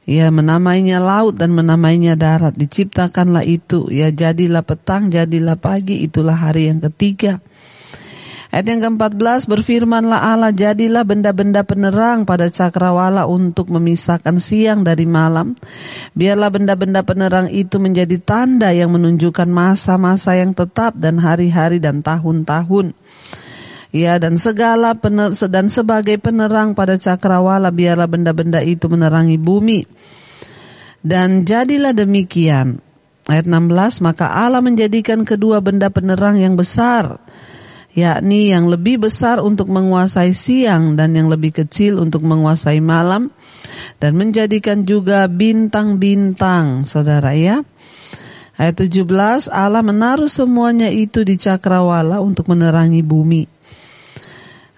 [0.09, 2.57] Ya menamainya laut dan menamainya darat.
[2.57, 3.93] Diciptakanlah itu.
[3.93, 6.01] Ya jadilah petang, jadilah pagi.
[6.01, 7.37] Itulah hari yang ketiga.
[8.49, 15.53] Ayat yang ke-14 berfirmanlah Allah jadilah benda-benda penerang pada cakrawala untuk memisahkan siang dari malam.
[16.17, 22.97] Biarlah benda-benda penerang itu menjadi tanda yang menunjukkan masa-masa yang tetap dan hari-hari dan tahun-tahun.
[23.93, 29.85] Ya dan segala pener, dan sebagai penerang pada cakrawala biarlah benda-benda itu menerangi bumi.
[31.05, 32.81] Dan jadilah demikian.
[33.29, 37.21] Ayat 16 maka Allah menjadikan kedua benda penerang yang besar
[37.99, 43.31] yakni yang lebih besar untuk menguasai siang dan yang lebih kecil untuk menguasai malam
[43.99, 47.61] dan menjadikan juga bintang-bintang saudara ya.
[48.59, 53.59] Ayat 17 Allah menaruh semuanya itu di cakrawala untuk menerangi bumi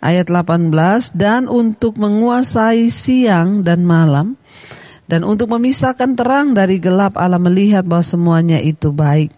[0.01, 0.73] ayat 18
[1.13, 4.35] dan untuk menguasai siang dan malam
[5.05, 9.31] dan untuk memisahkan terang dari gelap Allah melihat bahwa semuanya itu baik.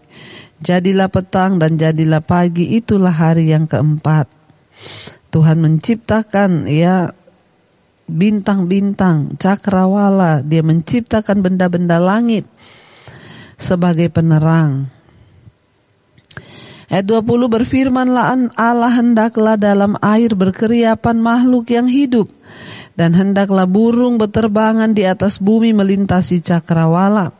[0.62, 4.30] Jadilah petang dan jadilah pagi itulah hari yang keempat.
[5.34, 7.10] Tuhan menciptakan ya
[8.06, 12.46] bintang-bintang, cakrawala, dia menciptakan benda-benda langit
[13.58, 14.92] sebagai penerang.
[16.84, 22.30] Ayat 20 berfirmanlah Allah hendaklah dalam air berkeriapan makhluk yang hidup
[22.94, 27.34] dan hendaklah burung berterbangan di atas bumi melintasi cakrawala.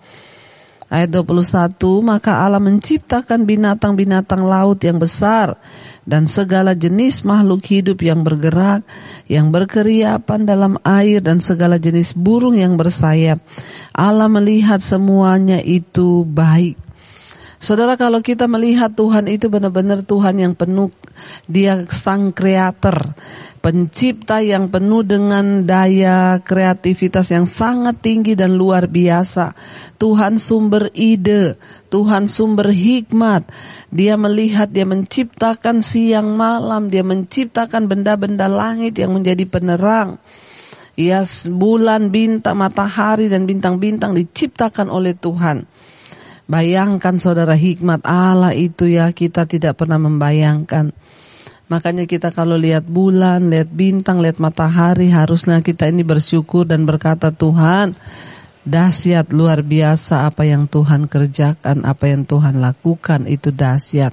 [0.94, 1.74] Ayat 21
[2.07, 5.59] maka Allah menciptakan binatang-binatang laut yang besar
[6.07, 8.87] dan segala jenis makhluk hidup yang bergerak
[9.26, 13.42] yang berkeriapan dalam air dan segala jenis burung yang bersayap.
[13.90, 16.78] Allah melihat semuanya itu baik.
[17.64, 20.92] Saudara kalau kita melihat Tuhan itu benar-benar Tuhan yang penuh,
[21.48, 23.16] dia sang kreator,
[23.64, 29.57] pencipta yang penuh dengan daya kreativitas yang sangat tinggi dan luar biasa.
[29.96, 31.57] Tuhan sumber ide,
[31.88, 33.48] Tuhan sumber hikmat.
[33.88, 40.20] Dia melihat, dia menciptakan siang malam, dia menciptakan benda-benda langit yang menjadi penerang.
[41.00, 45.64] Ya, bulan, bintang, matahari dan bintang-bintang diciptakan oleh Tuhan.
[46.45, 50.92] Bayangkan saudara hikmat Allah itu ya kita tidak pernah membayangkan.
[51.73, 57.33] Makanya kita kalau lihat bulan, lihat bintang, lihat matahari harusnya kita ini bersyukur dan berkata
[57.33, 57.97] Tuhan
[58.65, 64.13] dahsyat luar biasa apa yang Tuhan kerjakan, apa yang Tuhan lakukan itu dahsyat.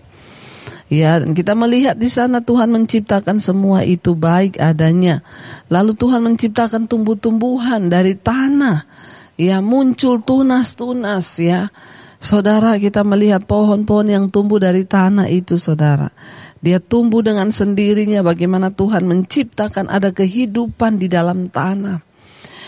[0.92, 5.24] Ya, kita melihat di sana Tuhan menciptakan semua itu baik adanya.
[5.72, 8.84] Lalu Tuhan menciptakan tumbuh-tumbuhan dari tanah.
[9.40, 11.72] Ya, muncul tunas-tunas ya.
[12.22, 16.14] Saudara kita melihat pohon-pohon yang tumbuh dari tanah itu saudara.
[16.62, 22.06] Dia tumbuh dengan sendirinya bagaimana Tuhan menciptakan ada kehidupan di dalam tanah.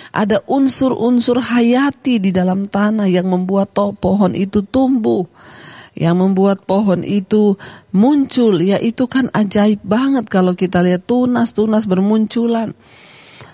[0.09, 5.29] Ada unsur-unsur hayati di dalam tanah yang membuat toh pohon itu tumbuh.
[5.93, 7.53] Yang membuat pohon itu
[7.93, 12.73] muncul, ya itu kan ajaib banget kalau kita lihat tunas-tunas bermunculan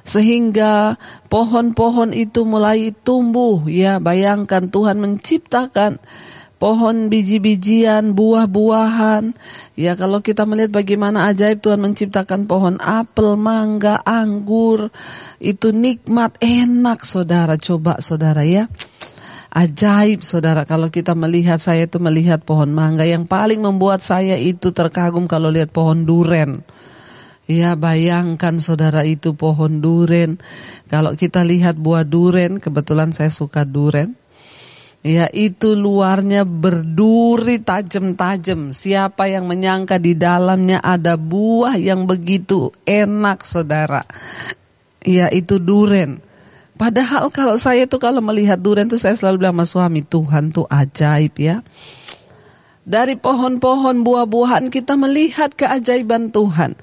[0.03, 0.97] sehingga
[1.27, 5.99] pohon-pohon itu mulai tumbuh ya bayangkan Tuhan menciptakan
[6.59, 9.33] pohon biji-bijian, buah-buahan.
[9.79, 14.91] Ya kalau kita melihat bagaimana ajaib Tuhan menciptakan pohon apel, mangga, anggur.
[15.39, 17.55] Itu nikmat, enak saudara.
[17.55, 18.67] Coba saudara ya.
[19.49, 24.69] Ajaib saudara kalau kita melihat saya itu melihat pohon mangga yang paling membuat saya itu
[24.69, 26.61] terkagum kalau lihat pohon duren.
[27.49, 30.37] Ya bayangkan saudara itu pohon duren.
[30.85, 34.13] Kalau kita lihat buah duren, kebetulan saya suka duren.
[35.01, 38.69] Ya itu luarnya berduri tajam-tajam.
[38.69, 44.05] Siapa yang menyangka di dalamnya ada buah yang begitu enak saudara.
[45.01, 46.21] Ya itu duren.
[46.77, 50.69] Padahal kalau saya itu kalau melihat duren itu saya selalu bilang sama suami Tuhan tuh
[50.69, 51.65] ajaib ya.
[52.85, 56.77] Dari pohon-pohon buah-buahan kita melihat keajaiban Tuhan.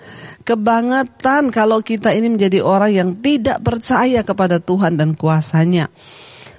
[0.46, 5.90] Kebangetan kalau kita ini menjadi orang yang tidak percaya kepada Tuhan dan kuasanya.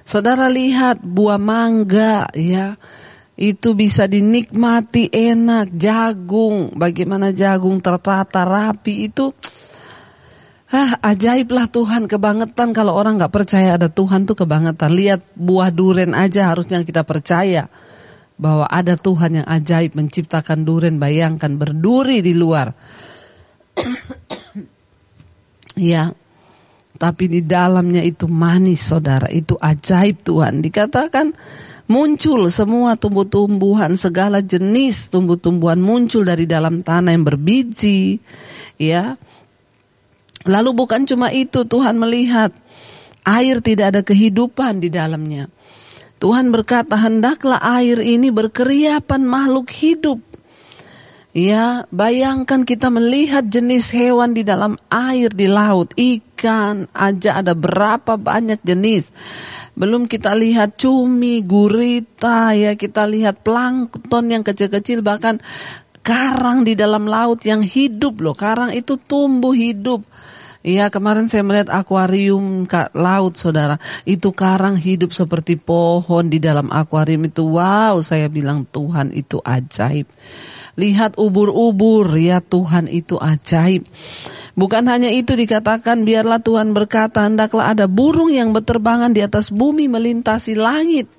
[0.03, 2.75] Saudara lihat buah mangga ya.
[3.37, 9.29] Itu bisa dinikmati enak, jagung, bagaimana jagung tertata rapi itu
[10.67, 14.91] Ah, ajaiblah Tuhan kebangetan kalau orang nggak percaya ada Tuhan tuh kebangetan.
[14.91, 17.71] Lihat buah duren aja harusnya kita percaya
[18.35, 20.99] bahwa ada Tuhan yang ajaib menciptakan duren.
[20.99, 22.75] Bayangkan berduri di luar.
[25.93, 26.13] Ya,
[26.97, 30.61] tapi di dalamnya itu manis saudara, itu ajaib Tuhan.
[30.61, 31.33] Dikatakan
[31.87, 38.19] muncul semua tumbuh-tumbuhan, segala jenis tumbuh-tumbuhan muncul dari dalam tanah yang berbiji.
[38.77, 39.17] Ya,
[40.47, 42.55] Lalu bukan cuma itu, Tuhan melihat
[43.27, 45.51] air tidak ada kehidupan di dalamnya.
[46.17, 50.23] Tuhan berkata, hendaklah air ini berkeriapan makhluk hidup.
[51.37, 58.17] Ya, bayangkan kita melihat jenis hewan di dalam air di laut, ikan aja ada berapa
[58.17, 59.13] banyak jenis.
[59.77, 65.37] Belum kita lihat cumi, gurita, ya kita lihat plankton yang kecil-kecil bahkan
[66.01, 68.33] karang di dalam laut yang hidup loh.
[68.33, 70.09] Karang itu tumbuh hidup.
[70.65, 72.65] Iya kemarin saya melihat akuarium
[72.97, 79.13] laut saudara Itu karang hidup seperti pohon di dalam akuarium itu Wow saya bilang Tuhan
[79.13, 80.09] itu ajaib
[80.77, 83.89] Lihat ubur-ubur, ya Tuhan itu ajaib.
[84.53, 89.89] Bukan hanya itu dikatakan, biarlah Tuhan berkata, hendaklah ada burung yang berterbangan di atas bumi
[89.89, 91.09] melintasi langit.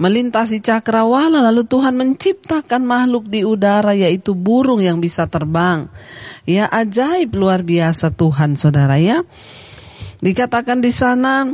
[0.00, 5.92] Melintasi cakrawala, lalu Tuhan menciptakan makhluk di udara, yaitu burung yang bisa terbang.
[6.48, 9.20] Ya ajaib luar biasa Tuhan saudara ya.
[10.24, 11.44] Dikatakan di sana,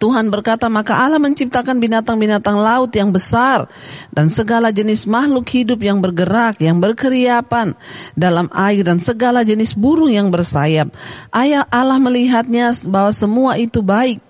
[0.00, 3.68] Tuhan berkata, maka Allah menciptakan binatang-binatang laut yang besar
[4.08, 7.76] dan segala jenis makhluk hidup yang bergerak, yang berkeriapan
[8.16, 10.88] dalam air dan segala jenis burung yang bersayap.
[11.28, 14.24] Ayah Allah melihatnya bahwa semua itu baik.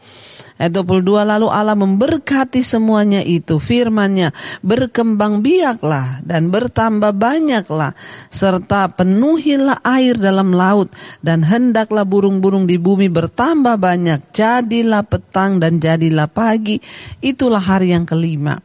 [0.60, 7.96] Ayat 22 lalu Allah memberkati semuanya itu firmannya berkembang biaklah dan bertambah banyaklah
[8.28, 10.92] serta penuhilah air dalam laut
[11.24, 16.76] dan hendaklah burung-burung di bumi bertambah banyak jadilah petang dan jadilah pagi
[17.24, 18.60] itulah hari yang kelima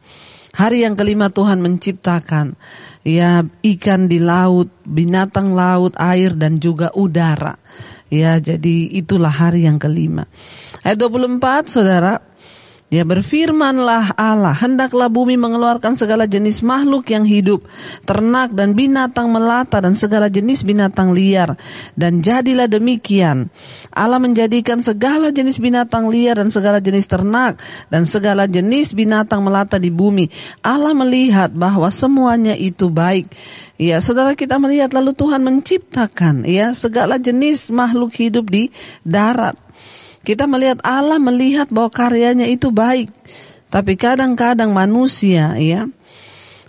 [0.56, 2.56] Hari yang kelima Tuhan menciptakan
[3.04, 7.60] ya ikan di laut, binatang laut, air dan juga udara.
[8.08, 10.24] Ya, jadi itulah hari yang kelima.
[10.86, 12.22] Ayat 24 saudara.
[12.86, 17.66] Ya berfirmanlah Allah, hendaklah bumi mengeluarkan segala jenis makhluk yang hidup,
[18.06, 21.58] ternak dan binatang melata dan segala jenis binatang liar.
[21.98, 23.50] Dan jadilah demikian.
[23.90, 27.58] Allah menjadikan segala jenis binatang liar dan segala jenis ternak
[27.90, 30.30] dan segala jenis binatang melata di bumi.
[30.62, 33.26] Allah melihat bahwa semuanya itu baik.
[33.82, 38.70] Ya, saudara kita melihat lalu Tuhan menciptakan ya segala jenis makhluk hidup di
[39.02, 39.58] darat
[40.26, 43.14] kita melihat Allah melihat bahwa karyanya itu baik.
[43.70, 45.86] Tapi kadang-kadang manusia ya,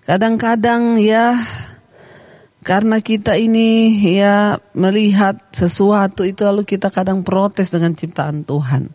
[0.06, 1.34] kadang-kadang ya
[2.62, 8.94] karena kita ini ya melihat sesuatu itu lalu kita kadang protes dengan ciptaan Tuhan.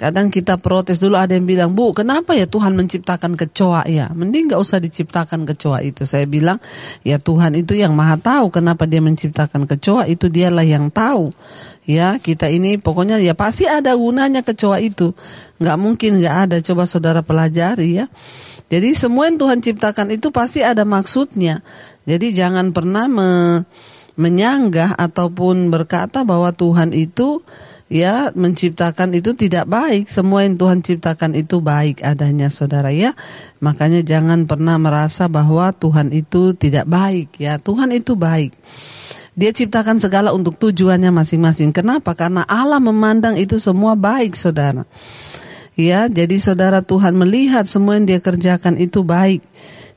[0.00, 4.08] Kadang kita protes dulu ada yang bilang, Bu kenapa ya Tuhan menciptakan kecoa ya?
[4.16, 6.08] Mending gak usah diciptakan kecoa itu.
[6.08, 6.56] Saya bilang,
[7.04, 11.36] ya Tuhan itu yang maha tahu kenapa dia menciptakan kecoa itu dialah yang tahu.
[11.84, 15.12] Ya kita ini pokoknya ya pasti ada gunanya kecoa itu.
[15.60, 18.08] Gak mungkin gak ada, coba saudara pelajari ya.
[18.72, 21.60] Jadi semua yang Tuhan ciptakan itu pasti ada maksudnya.
[22.08, 23.28] Jadi jangan pernah me,
[24.16, 27.44] menyanggah ataupun berkata bahwa Tuhan itu
[27.90, 30.06] ya menciptakan itu tidak baik.
[30.06, 33.12] Semua yang Tuhan ciptakan itu baik adanya saudara ya.
[33.58, 37.58] Makanya jangan pernah merasa bahwa Tuhan itu tidak baik ya.
[37.58, 38.54] Tuhan itu baik.
[39.34, 41.74] Dia ciptakan segala untuk tujuannya masing-masing.
[41.74, 42.14] Kenapa?
[42.14, 44.86] Karena Allah memandang itu semua baik saudara.
[45.78, 49.42] Ya, jadi saudara Tuhan melihat semua yang dia kerjakan itu baik.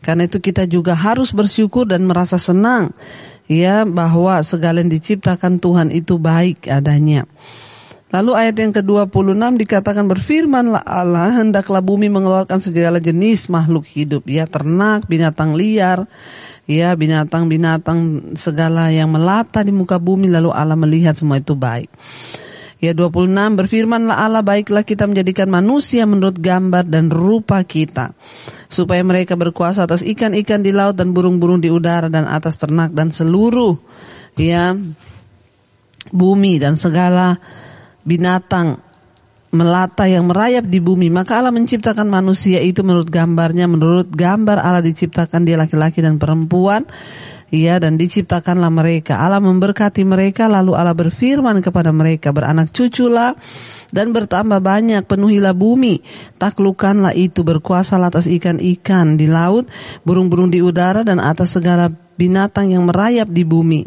[0.03, 2.91] Karena itu kita juga harus bersyukur dan merasa senang
[3.47, 7.27] ya bahwa segala yang diciptakan Tuhan itu baik adanya.
[8.13, 14.45] Lalu ayat yang ke-26 dikatakan berfirmanlah Allah hendaklah bumi mengeluarkan segala jenis makhluk hidup ya
[14.45, 16.05] ternak, binatang liar,
[16.69, 21.89] ya binatang-binatang segala yang melata di muka bumi lalu Allah melihat semua itu baik.
[22.77, 28.13] Ya 26 berfirmanlah Allah baiklah kita menjadikan manusia menurut gambar dan rupa kita
[28.69, 33.07] supaya mereka berkuasa atas ikan-ikan di laut dan burung-burung di udara dan atas ternak dan
[33.07, 33.79] seluruh
[34.35, 34.75] ya
[36.11, 37.39] bumi dan segala
[38.03, 38.79] binatang
[39.53, 44.81] melata yang merayap di bumi, maka Allah menciptakan manusia itu menurut gambarnya, menurut gambar Allah
[44.81, 46.89] diciptakan dia laki-laki dan perempuan.
[47.53, 49.21] Iya dan diciptakanlah mereka.
[49.21, 53.37] Allah memberkati mereka lalu Allah berfirman kepada mereka beranak cuculah
[53.93, 56.01] dan bertambah banyak penuhilah bumi
[56.41, 59.69] taklukkanlah itu berkuasa atas ikan-ikan di laut
[60.01, 63.85] burung-burung di udara dan atas segala binatang yang merayap di bumi.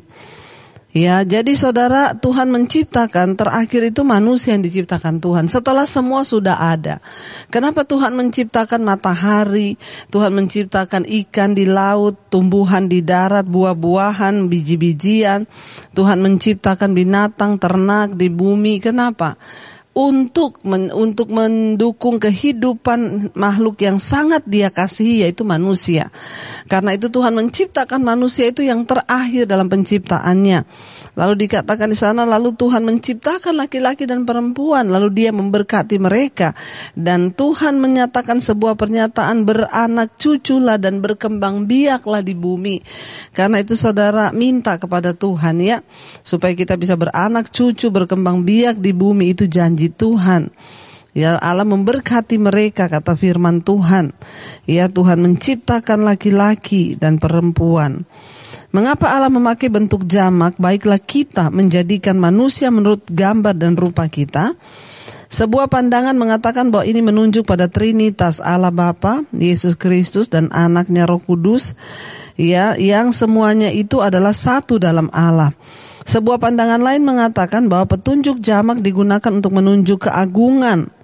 [0.96, 5.44] Ya, jadi saudara Tuhan menciptakan terakhir itu manusia yang diciptakan Tuhan.
[5.44, 7.04] Setelah semua sudah ada.
[7.52, 9.76] Kenapa Tuhan menciptakan matahari,
[10.08, 15.44] Tuhan menciptakan ikan di laut, tumbuhan di darat, buah-buahan, biji-bijian.
[15.92, 18.80] Tuhan menciptakan binatang, ternak di bumi.
[18.80, 19.36] Kenapa?
[19.96, 26.12] Untuk men, untuk mendukung kehidupan makhluk yang sangat dia kasihi yaitu manusia.
[26.68, 30.68] Karena itu Tuhan menciptakan manusia itu yang terakhir dalam penciptaannya.
[31.16, 36.52] Lalu dikatakan di sana lalu Tuhan menciptakan laki-laki dan perempuan lalu dia memberkati mereka
[36.92, 42.84] dan Tuhan menyatakan sebuah pernyataan beranak cuculah dan berkembang biaklah di bumi.
[43.32, 45.80] Karena itu saudara minta kepada Tuhan ya
[46.20, 50.52] supaya kita bisa beranak cucu berkembang biak di bumi itu janji Tuhan.
[51.16, 54.12] Ya Allah memberkati mereka kata firman Tuhan.
[54.68, 58.04] Ya Tuhan menciptakan laki-laki dan perempuan.
[58.74, 60.58] Mengapa Allah memakai bentuk jamak?
[60.60, 64.52] Baiklah kita menjadikan manusia menurut gambar dan rupa kita.
[65.26, 71.18] Sebuah pandangan mengatakan bahwa ini menunjuk pada Trinitas Allah Bapa, Yesus Kristus dan anaknya Roh
[71.18, 71.74] Kudus
[72.38, 75.50] ya yang semuanya itu adalah satu dalam Allah.
[76.06, 80.94] Sebuah pandangan lain mengatakan bahwa petunjuk jamak digunakan untuk menunjuk keagungan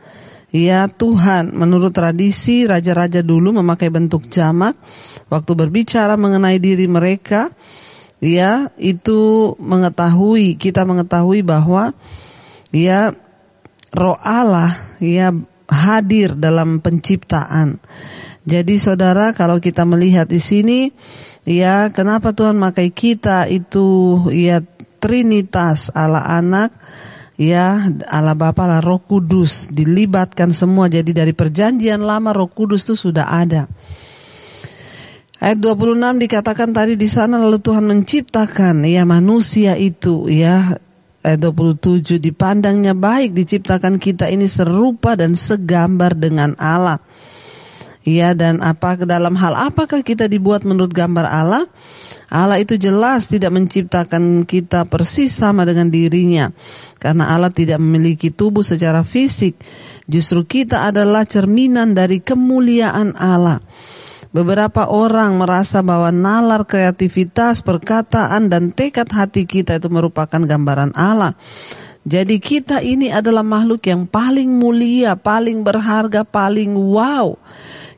[0.53, 4.77] Ya Tuhan, menurut tradisi raja-raja dulu memakai bentuk jamak
[5.33, 7.49] waktu berbicara mengenai diri mereka,
[8.21, 11.97] ya itu mengetahui kita mengetahui bahwa
[12.69, 13.17] ya
[13.97, 15.33] Roh Allah ya
[15.73, 17.81] hadir dalam penciptaan.
[18.45, 20.93] Jadi saudara kalau kita melihat di sini
[21.49, 24.61] ya kenapa Tuhan memakai kita itu ya
[25.03, 26.71] Trinitas Allah anak
[27.43, 32.95] ya Allah Bapa lah Roh Kudus dilibatkan semua jadi dari perjanjian lama Roh Kudus itu
[32.95, 33.67] sudah ada.
[35.43, 40.79] Ayat 26 dikatakan tadi di sana lalu Tuhan menciptakan ya manusia itu ya
[41.27, 47.03] ayat 27 dipandangnya baik diciptakan kita ini serupa dan segambar dengan Allah.
[48.03, 51.65] Ya dan apa dalam hal apakah kita dibuat menurut gambar Allah?
[52.33, 56.49] Allah itu jelas tidak menciptakan kita persis sama dengan dirinya.
[56.97, 59.55] Karena Allah tidak memiliki tubuh secara fisik.
[60.09, 63.61] Justru kita adalah cerminan dari kemuliaan Allah.
[64.33, 71.37] Beberapa orang merasa bahwa nalar kreativitas, perkataan, dan tekad hati kita itu merupakan gambaran Allah.
[72.03, 77.37] Jadi kita ini adalah makhluk yang paling mulia, paling berharga, paling wow.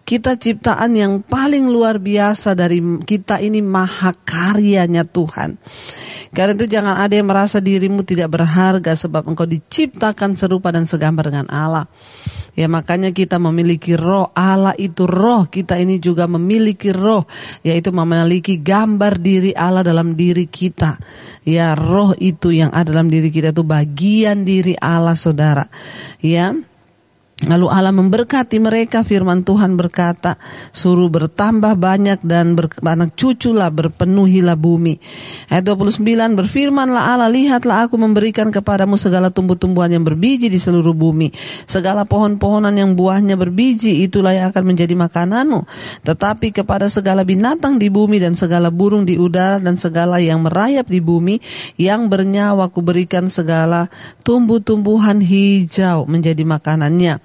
[0.04, 2.76] Kita ciptaan yang paling luar biasa dari
[3.08, 5.56] kita ini maha karyanya Tuhan.
[6.28, 11.32] Karena itu jangan ada yang merasa dirimu tidak berharga sebab engkau diciptakan serupa dan segambar
[11.32, 11.88] dengan Allah.
[12.52, 17.26] Ya makanya kita memiliki roh Allah itu roh kita ini juga memiliki roh
[17.66, 21.00] yaitu memiliki gambar diri Allah dalam diri kita.
[21.48, 25.66] Ya roh itu yang ada dalam diri kita itu bagian diri Allah saudara.
[26.20, 26.54] Ya
[27.34, 30.38] Lalu Allah memberkati mereka, firman Tuhan berkata,
[30.70, 35.02] suruh bertambah banyak dan beranak cuculah, berpenuhilah bumi.
[35.50, 41.34] Ayat 29, berfirmanlah Allah, lihatlah aku memberikan kepadamu segala tumbuh-tumbuhan yang berbiji di seluruh bumi.
[41.66, 45.66] Segala pohon-pohonan yang buahnya berbiji, itulah yang akan menjadi makananmu.
[46.06, 50.86] Tetapi kepada segala binatang di bumi dan segala burung di udara dan segala yang merayap
[50.86, 51.42] di bumi,
[51.82, 53.90] yang bernyawa kuberikan segala
[54.22, 57.23] tumbuh-tumbuhan hijau menjadi makanannya.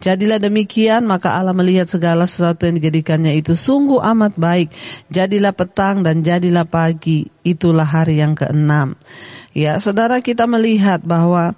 [0.00, 4.72] Jadilah demikian, maka Allah melihat segala sesuatu yang dijadikannya itu sungguh amat baik.
[5.12, 8.96] Jadilah petang dan jadilah pagi, itulah hari yang keenam.
[9.52, 11.52] Ya, saudara kita melihat bahwa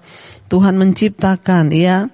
[0.51, 2.11] Tuhan menciptakan, ya,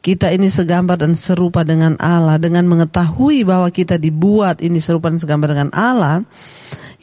[0.00, 2.40] kita ini segambar dan serupa dengan Allah.
[2.40, 6.24] Dengan mengetahui bahwa kita dibuat ini serupa dan segambar dengan Allah,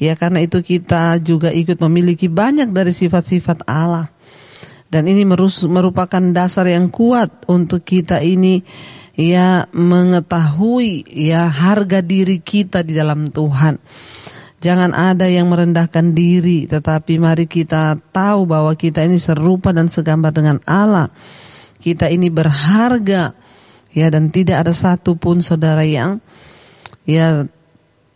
[0.02, 4.17] ya karena itu kita juga ikut memiliki banyak dari sifat-sifat Allah.
[4.88, 8.64] Dan ini merupakan dasar yang kuat untuk kita ini
[9.18, 13.82] ya mengetahui ya harga diri kita di dalam Tuhan.
[14.58, 20.34] Jangan ada yang merendahkan diri, tetapi mari kita tahu bahwa kita ini serupa dan segambar
[20.34, 21.14] dengan Allah.
[21.78, 23.38] Kita ini berharga,
[23.94, 26.18] ya dan tidak ada satupun saudara yang
[27.06, 27.46] ya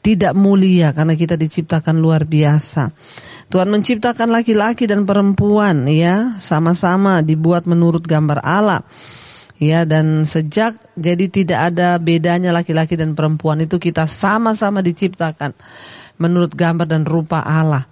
[0.01, 2.89] tidak mulia karena kita diciptakan luar biasa.
[3.51, 8.87] Tuhan menciptakan laki-laki dan perempuan ya, sama-sama dibuat menurut gambar Allah.
[9.59, 15.53] Ya, dan sejak jadi tidak ada bedanya laki-laki dan perempuan itu kita sama-sama diciptakan
[16.15, 17.91] menurut gambar dan rupa Allah.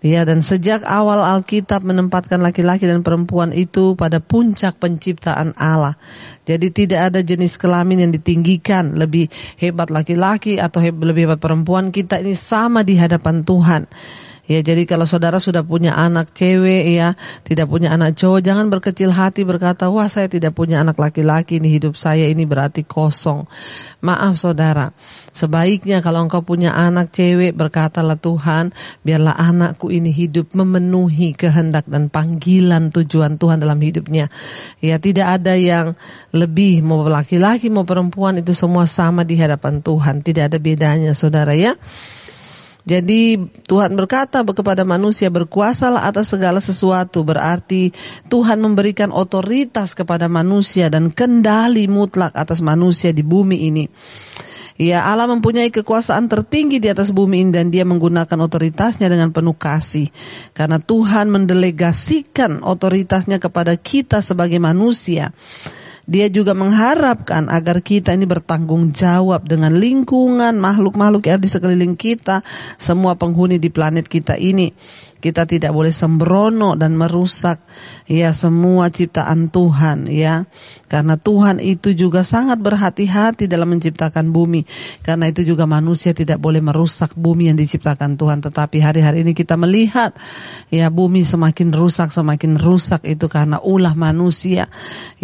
[0.00, 6.00] Ya, dan sejak awal Alkitab menempatkan laki-laki dan perempuan itu pada puncak penciptaan Allah.
[6.48, 9.28] Jadi tidak ada jenis kelamin yang ditinggikan, lebih
[9.60, 13.82] hebat laki-laki atau lebih hebat perempuan, kita ini sama di hadapan Tuhan.
[14.44, 17.16] Ya, jadi kalau saudara sudah punya anak cewek ya,
[17.48, 21.72] tidak punya anak cowok, jangan berkecil hati berkata, "Wah, saya tidak punya anak laki-laki, ini
[21.72, 23.48] hidup saya ini berarti kosong."
[24.04, 24.92] Maaf saudara,
[25.32, 32.12] sebaiknya kalau engkau punya anak cewek, berkatalah Tuhan, biarlah anakku ini hidup memenuhi kehendak dan
[32.12, 34.28] panggilan tujuan Tuhan dalam hidupnya.
[34.84, 35.96] Ya, tidak ada yang
[36.36, 41.56] lebih mau laki-laki mau perempuan itu semua sama di hadapan Tuhan, tidak ada bedanya saudara
[41.56, 41.72] ya.
[42.84, 47.96] Jadi Tuhan berkata kepada manusia berkuasalah atas segala sesuatu berarti
[48.28, 53.84] Tuhan memberikan otoritas kepada manusia dan kendali mutlak atas manusia di bumi ini.
[54.74, 59.54] Ya Allah mempunyai kekuasaan tertinggi di atas bumi ini dan dia menggunakan otoritasnya dengan penuh
[59.54, 60.10] kasih.
[60.50, 65.30] Karena Tuhan mendelegasikan otoritasnya kepada kita sebagai manusia.
[66.04, 72.44] Dia juga mengharapkan agar kita ini bertanggung jawab dengan lingkungan, makhluk-makhluk yang di sekeliling kita,
[72.76, 74.68] semua penghuni di planet kita ini.
[75.24, 77.64] Kita tidak boleh sembrono dan merusak
[78.04, 80.44] ya semua ciptaan Tuhan ya.
[80.84, 84.68] Karena Tuhan itu juga sangat berhati-hati dalam menciptakan bumi.
[85.00, 88.44] Karena itu juga manusia tidak boleh merusak bumi yang diciptakan Tuhan.
[88.44, 90.12] Tetapi hari-hari ini kita melihat
[90.68, 94.68] ya bumi semakin rusak, semakin rusak itu karena ulah manusia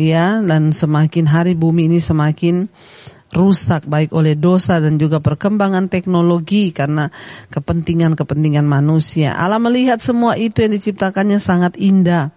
[0.01, 2.72] ya dan semakin hari bumi ini semakin
[3.31, 7.07] rusak baik oleh dosa dan juga perkembangan teknologi karena
[7.55, 9.39] kepentingan-kepentingan manusia.
[9.39, 12.35] Allah melihat semua itu yang diciptakannya sangat indah.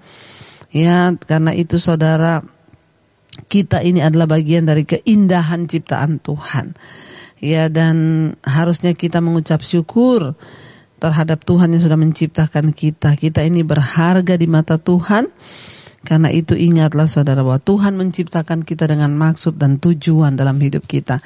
[0.73, 2.41] Ya, karena itu saudara,
[3.49, 6.77] kita ini adalah bagian dari keindahan ciptaan Tuhan.
[7.41, 7.97] Ya, dan
[8.45, 10.37] harusnya kita mengucap syukur
[11.01, 13.17] terhadap Tuhan yang sudah menciptakan kita.
[13.17, 15.27] Kita ini berharga di mata Tuhan
[16.03, 21.23] karena itu ingatlah saudara bahwa Tuhan menciptakan kita dengan maksud dan tujuan dalam hidup kita.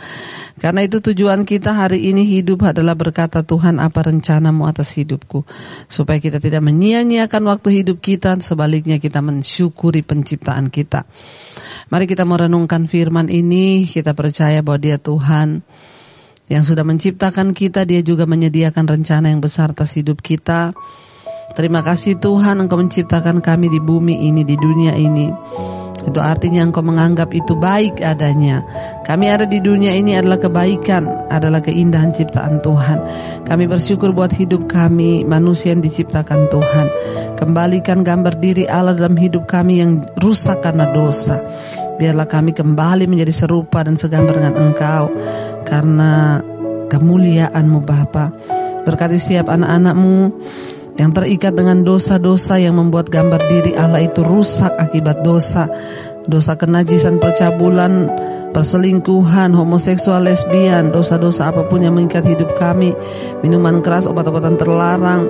[0.62, 5.50] Karena itu tujuan kita hari ini hidup adalah berkata Tuhan apa rencanamu atas hidupku.
[5.90, 11.10] Supaya kita tidak menyia-nyiakan waktu hidup kita, sebaliknya kita mensyukuri penciptaan kita.
[11.90, 15.66] Mari kita merenungkan firman ini, kita percaya bahwa dia Tuhan
[16.54, 20.78] yang sudah menciptakan kita, dia juga menyediakan rencana yang besar atas hidup kita.
[21.56, 25.28] Terima kasih Tuhan Engkau menciptakan kami di bumi ini, di dunia ini.
[26.08, 28.64] Itu artinya engkau menganggap itu baik adanya.
[29.04, 33.00] Kami ada di dunia ini adalah kebaikan, adalah keindahan ciptaan Tuhan.
[33.44, 36.88] Kami bersyukur buat hidup kami, manusia yang diciptakan Tuhan.
[37.36, 41.44] Kembalikan gambar diri Allah dalam hidup kami yang rusak karena dosa.
[42.00, 45.12] Biarlah kami kembali menjadi serupa dan segambar dengan Engkau.
[45.68, 46.40] Karena
[46.88, 48.32] kemuliaanmu Bapa.
[48.88, 50.32] Berkati setiap anak-anakmu
[50.98, 55.70] yang terikat dengan dosa-dosa yang membuat gambar diri Allah itu rusak akibat dosa.
[56.28, 58.12] Dosa kenajisan percabulan,
[58.52, 62.92] perselingkuhan, homoseksual, lesbian, dosa-dosa apa pun yang mengikat hidup kami,
[63.46, 65.24] minuman keras, obat-obatan terlarang,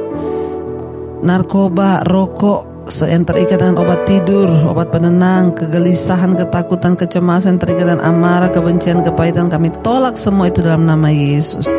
[1.22, 8.50] narkoba, rokok, yang terikat dengan obat tidur, obat penenang, kegelisahan, ketakutan, kecemasan, terikat dengan amarah,
[8.50, 11.76] kebencian, kepahitan, kami tolak semua itu dalam nama Yesus.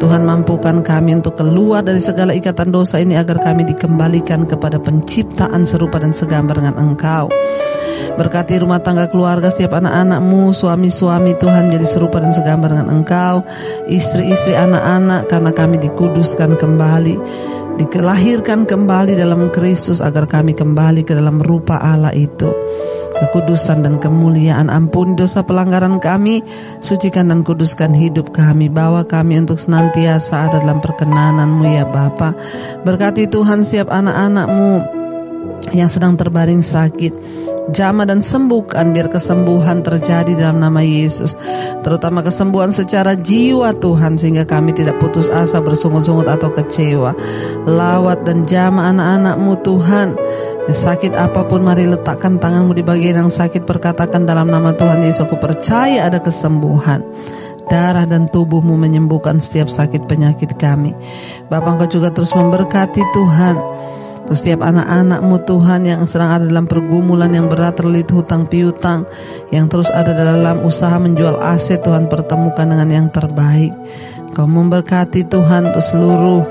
[0.00, 5.68] Tuhan mampukan kami untuk keluar dari segala ikatan dosa ini agar kami dikembalikan kepada penciptaan
[5.68, 7.28] serupa dan segambar dengan Engkau.
[8.16, 13.44] Berkati rumah tangga keluarga setiap anak-anakmu, suami-suami Tuhan jadi serupa dan segambar dengan Engkau.
[13.92, 17.16] Istri-istri anak-anak karena kami dikuduskan kembali
[17.80, 22.52] dikelahirkan kembali dalam Kristus agar kami kembali ke dalam rupa Allah itu.
[23.10, 26.40] Kekudusan dan kemuliaan ampun dosa pelanggaran kami
[26.80, 32.32] Sucikan dan kuduskan hidup kami Bawa kami untuk senantiasa ada dalam perkenananmu ya Bapa
[32.80, 34.99] Berkati Tuhan setiap anak-anakmu
[35.68, 37.12] Yang sedang terbaring sakit.
[37.70, 41.36] Jama dan sembuhkan biar kesembuhan terjadi dalam nama Yesus.
[41.84, 47.12] Terutama kesembuhan secara jiwa Tuhan Sehingga kami tidak putus asa bersungut-sungut atau kecewa.
[47.68, 50.08] Lawat dan jama anak-anakmu Tuhan.
[50.70, 55.26] Sakit apa pun mari letakkan tanganmu di bagian yang sakit Perkatakan dalam nama Tuhan Yesus
[55.26, 57.02] Aku percaya ada kesembuhan.
[57.66, 60.90] Darah dan tubuhmu menyembuhkan setiap sakit penyakit kami.
[61.46, 63.56] Bapak engkau juga terus memberkati Tuhan
[64.30, 69.02] setiap anak-anakmu Tuhan yang sedang ada dalam pergumulan yang berat terlilit hutang piutang
[69.50, 73.74] Yang terus ada dalam usaha menjual aset Tuhan pertemukan dengan yang terbaik.
[74.30, 76.44] Kau memberkati Tuhan untuk seluruh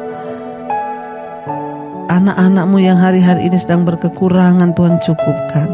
[2.12, 5.70] anak-anakmu yang hari-hari ini sedang berkekurangan Tuhan cukupkan.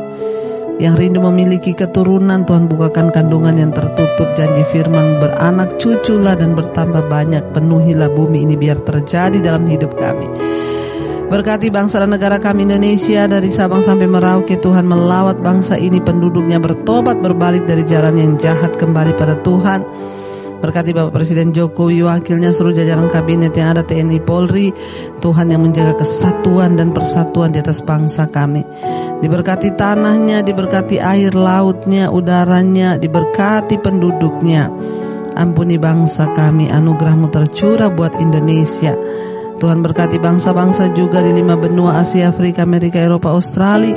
[0.78, 4.38] Yang rindu memiliki keturunan Tuhan bukakan kandungan yang tertutup.
[4.38, 10.30] Janji firman beranak cuculah dan bertambah banyak penuhilah bumi ini biar terjadi dalam hidup kami
[11.26, 16.61] Berkati bangsa dan negara kami Indonesia dari Sabang sampai Merauke Tuhan melawat bangsa ini penduduknya
[16.61, 19.82] bertobat berbalik dari jalan yang jahat kembali pada Tuhan.
[20.61, 24.69] Berkati Bapak Presiden Jokowi, wakilnya seluruh jajaran kabinet yang ada TNI Polri,
[25.17, 28.61] Tuhan yang menjaga kesatuan dan persatuan di atas bangsa kami.
[29.21, 34.69] Diberkati tanahnya, diberkati air lautnya, udaranya, diberkati penduduknya.
[35.36, 38.93] Ampuni bangsa kami, anugerahmu tercurah buat Indonesia.
[39.56, 43.95] Tuhan berkati bangsa-bangsa juga di lima benua Asia, Afrika, Amerika, Eropa, Australia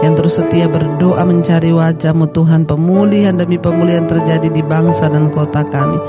[0.00, 2.64] yang terus setia berdoa mencari wajahmu Tuhan.
[2.64, 6.00] Pemulihan demi pemulihan terjadi di bangsa dan kota kami.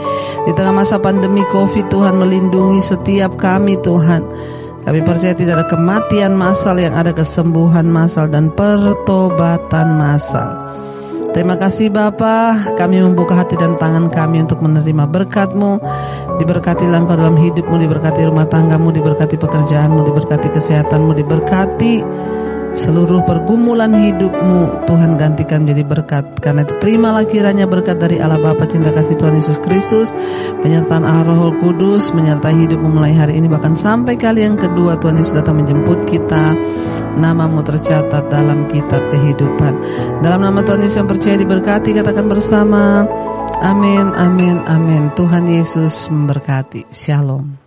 [0.48, 4.24] Di tengah masa pandemi covid Tuhan melindungi setiap kami Tuhan.
[4.82, 10.81] Kami percaya tidak ada kematian massal yang ada kesembuhan massal dan pertobatan massal
[11.32, 15.80] Terima kasih Bapa, kami membuka hati dan tangan kami untuk menerima berkat-Mu.
[16.44, 22.04] Diberkati langkah dalam hidupmu, diberkati rumah tanggamu, diberkati pekerjaanmu, diberkati kesehatanmu, diberkati
[22.76, 24.84] seluruh pergumulan hidupmu.
[24.88, 26.26] Tuhan gantikan menjadi berkat.
[26.44, 30.12] Karena itu terimalah kiranya berkat dari Allah Bapa cinta kasih Tuhan Yesus Kristus
[30.60, 35.20] penyertaan Allah Roh Kudus menyertai hidupmu mulai hari ini bahkan sampai kali yang kedua Tuhan
[35.20, 36.56] Yesus datang menjemput kita
[37.18, 39.74] namamu tercatat dalam kitab kehidupan.
[40.26, 43.06] Dalam nama Tuhan Yesus yang percaya diberkati katakan bersama.
[43.62, 45.14] Amin amin amin.
[45.14, 46.90] Tuhan Yesus memberkati.
[46.90, 47.61] Shalom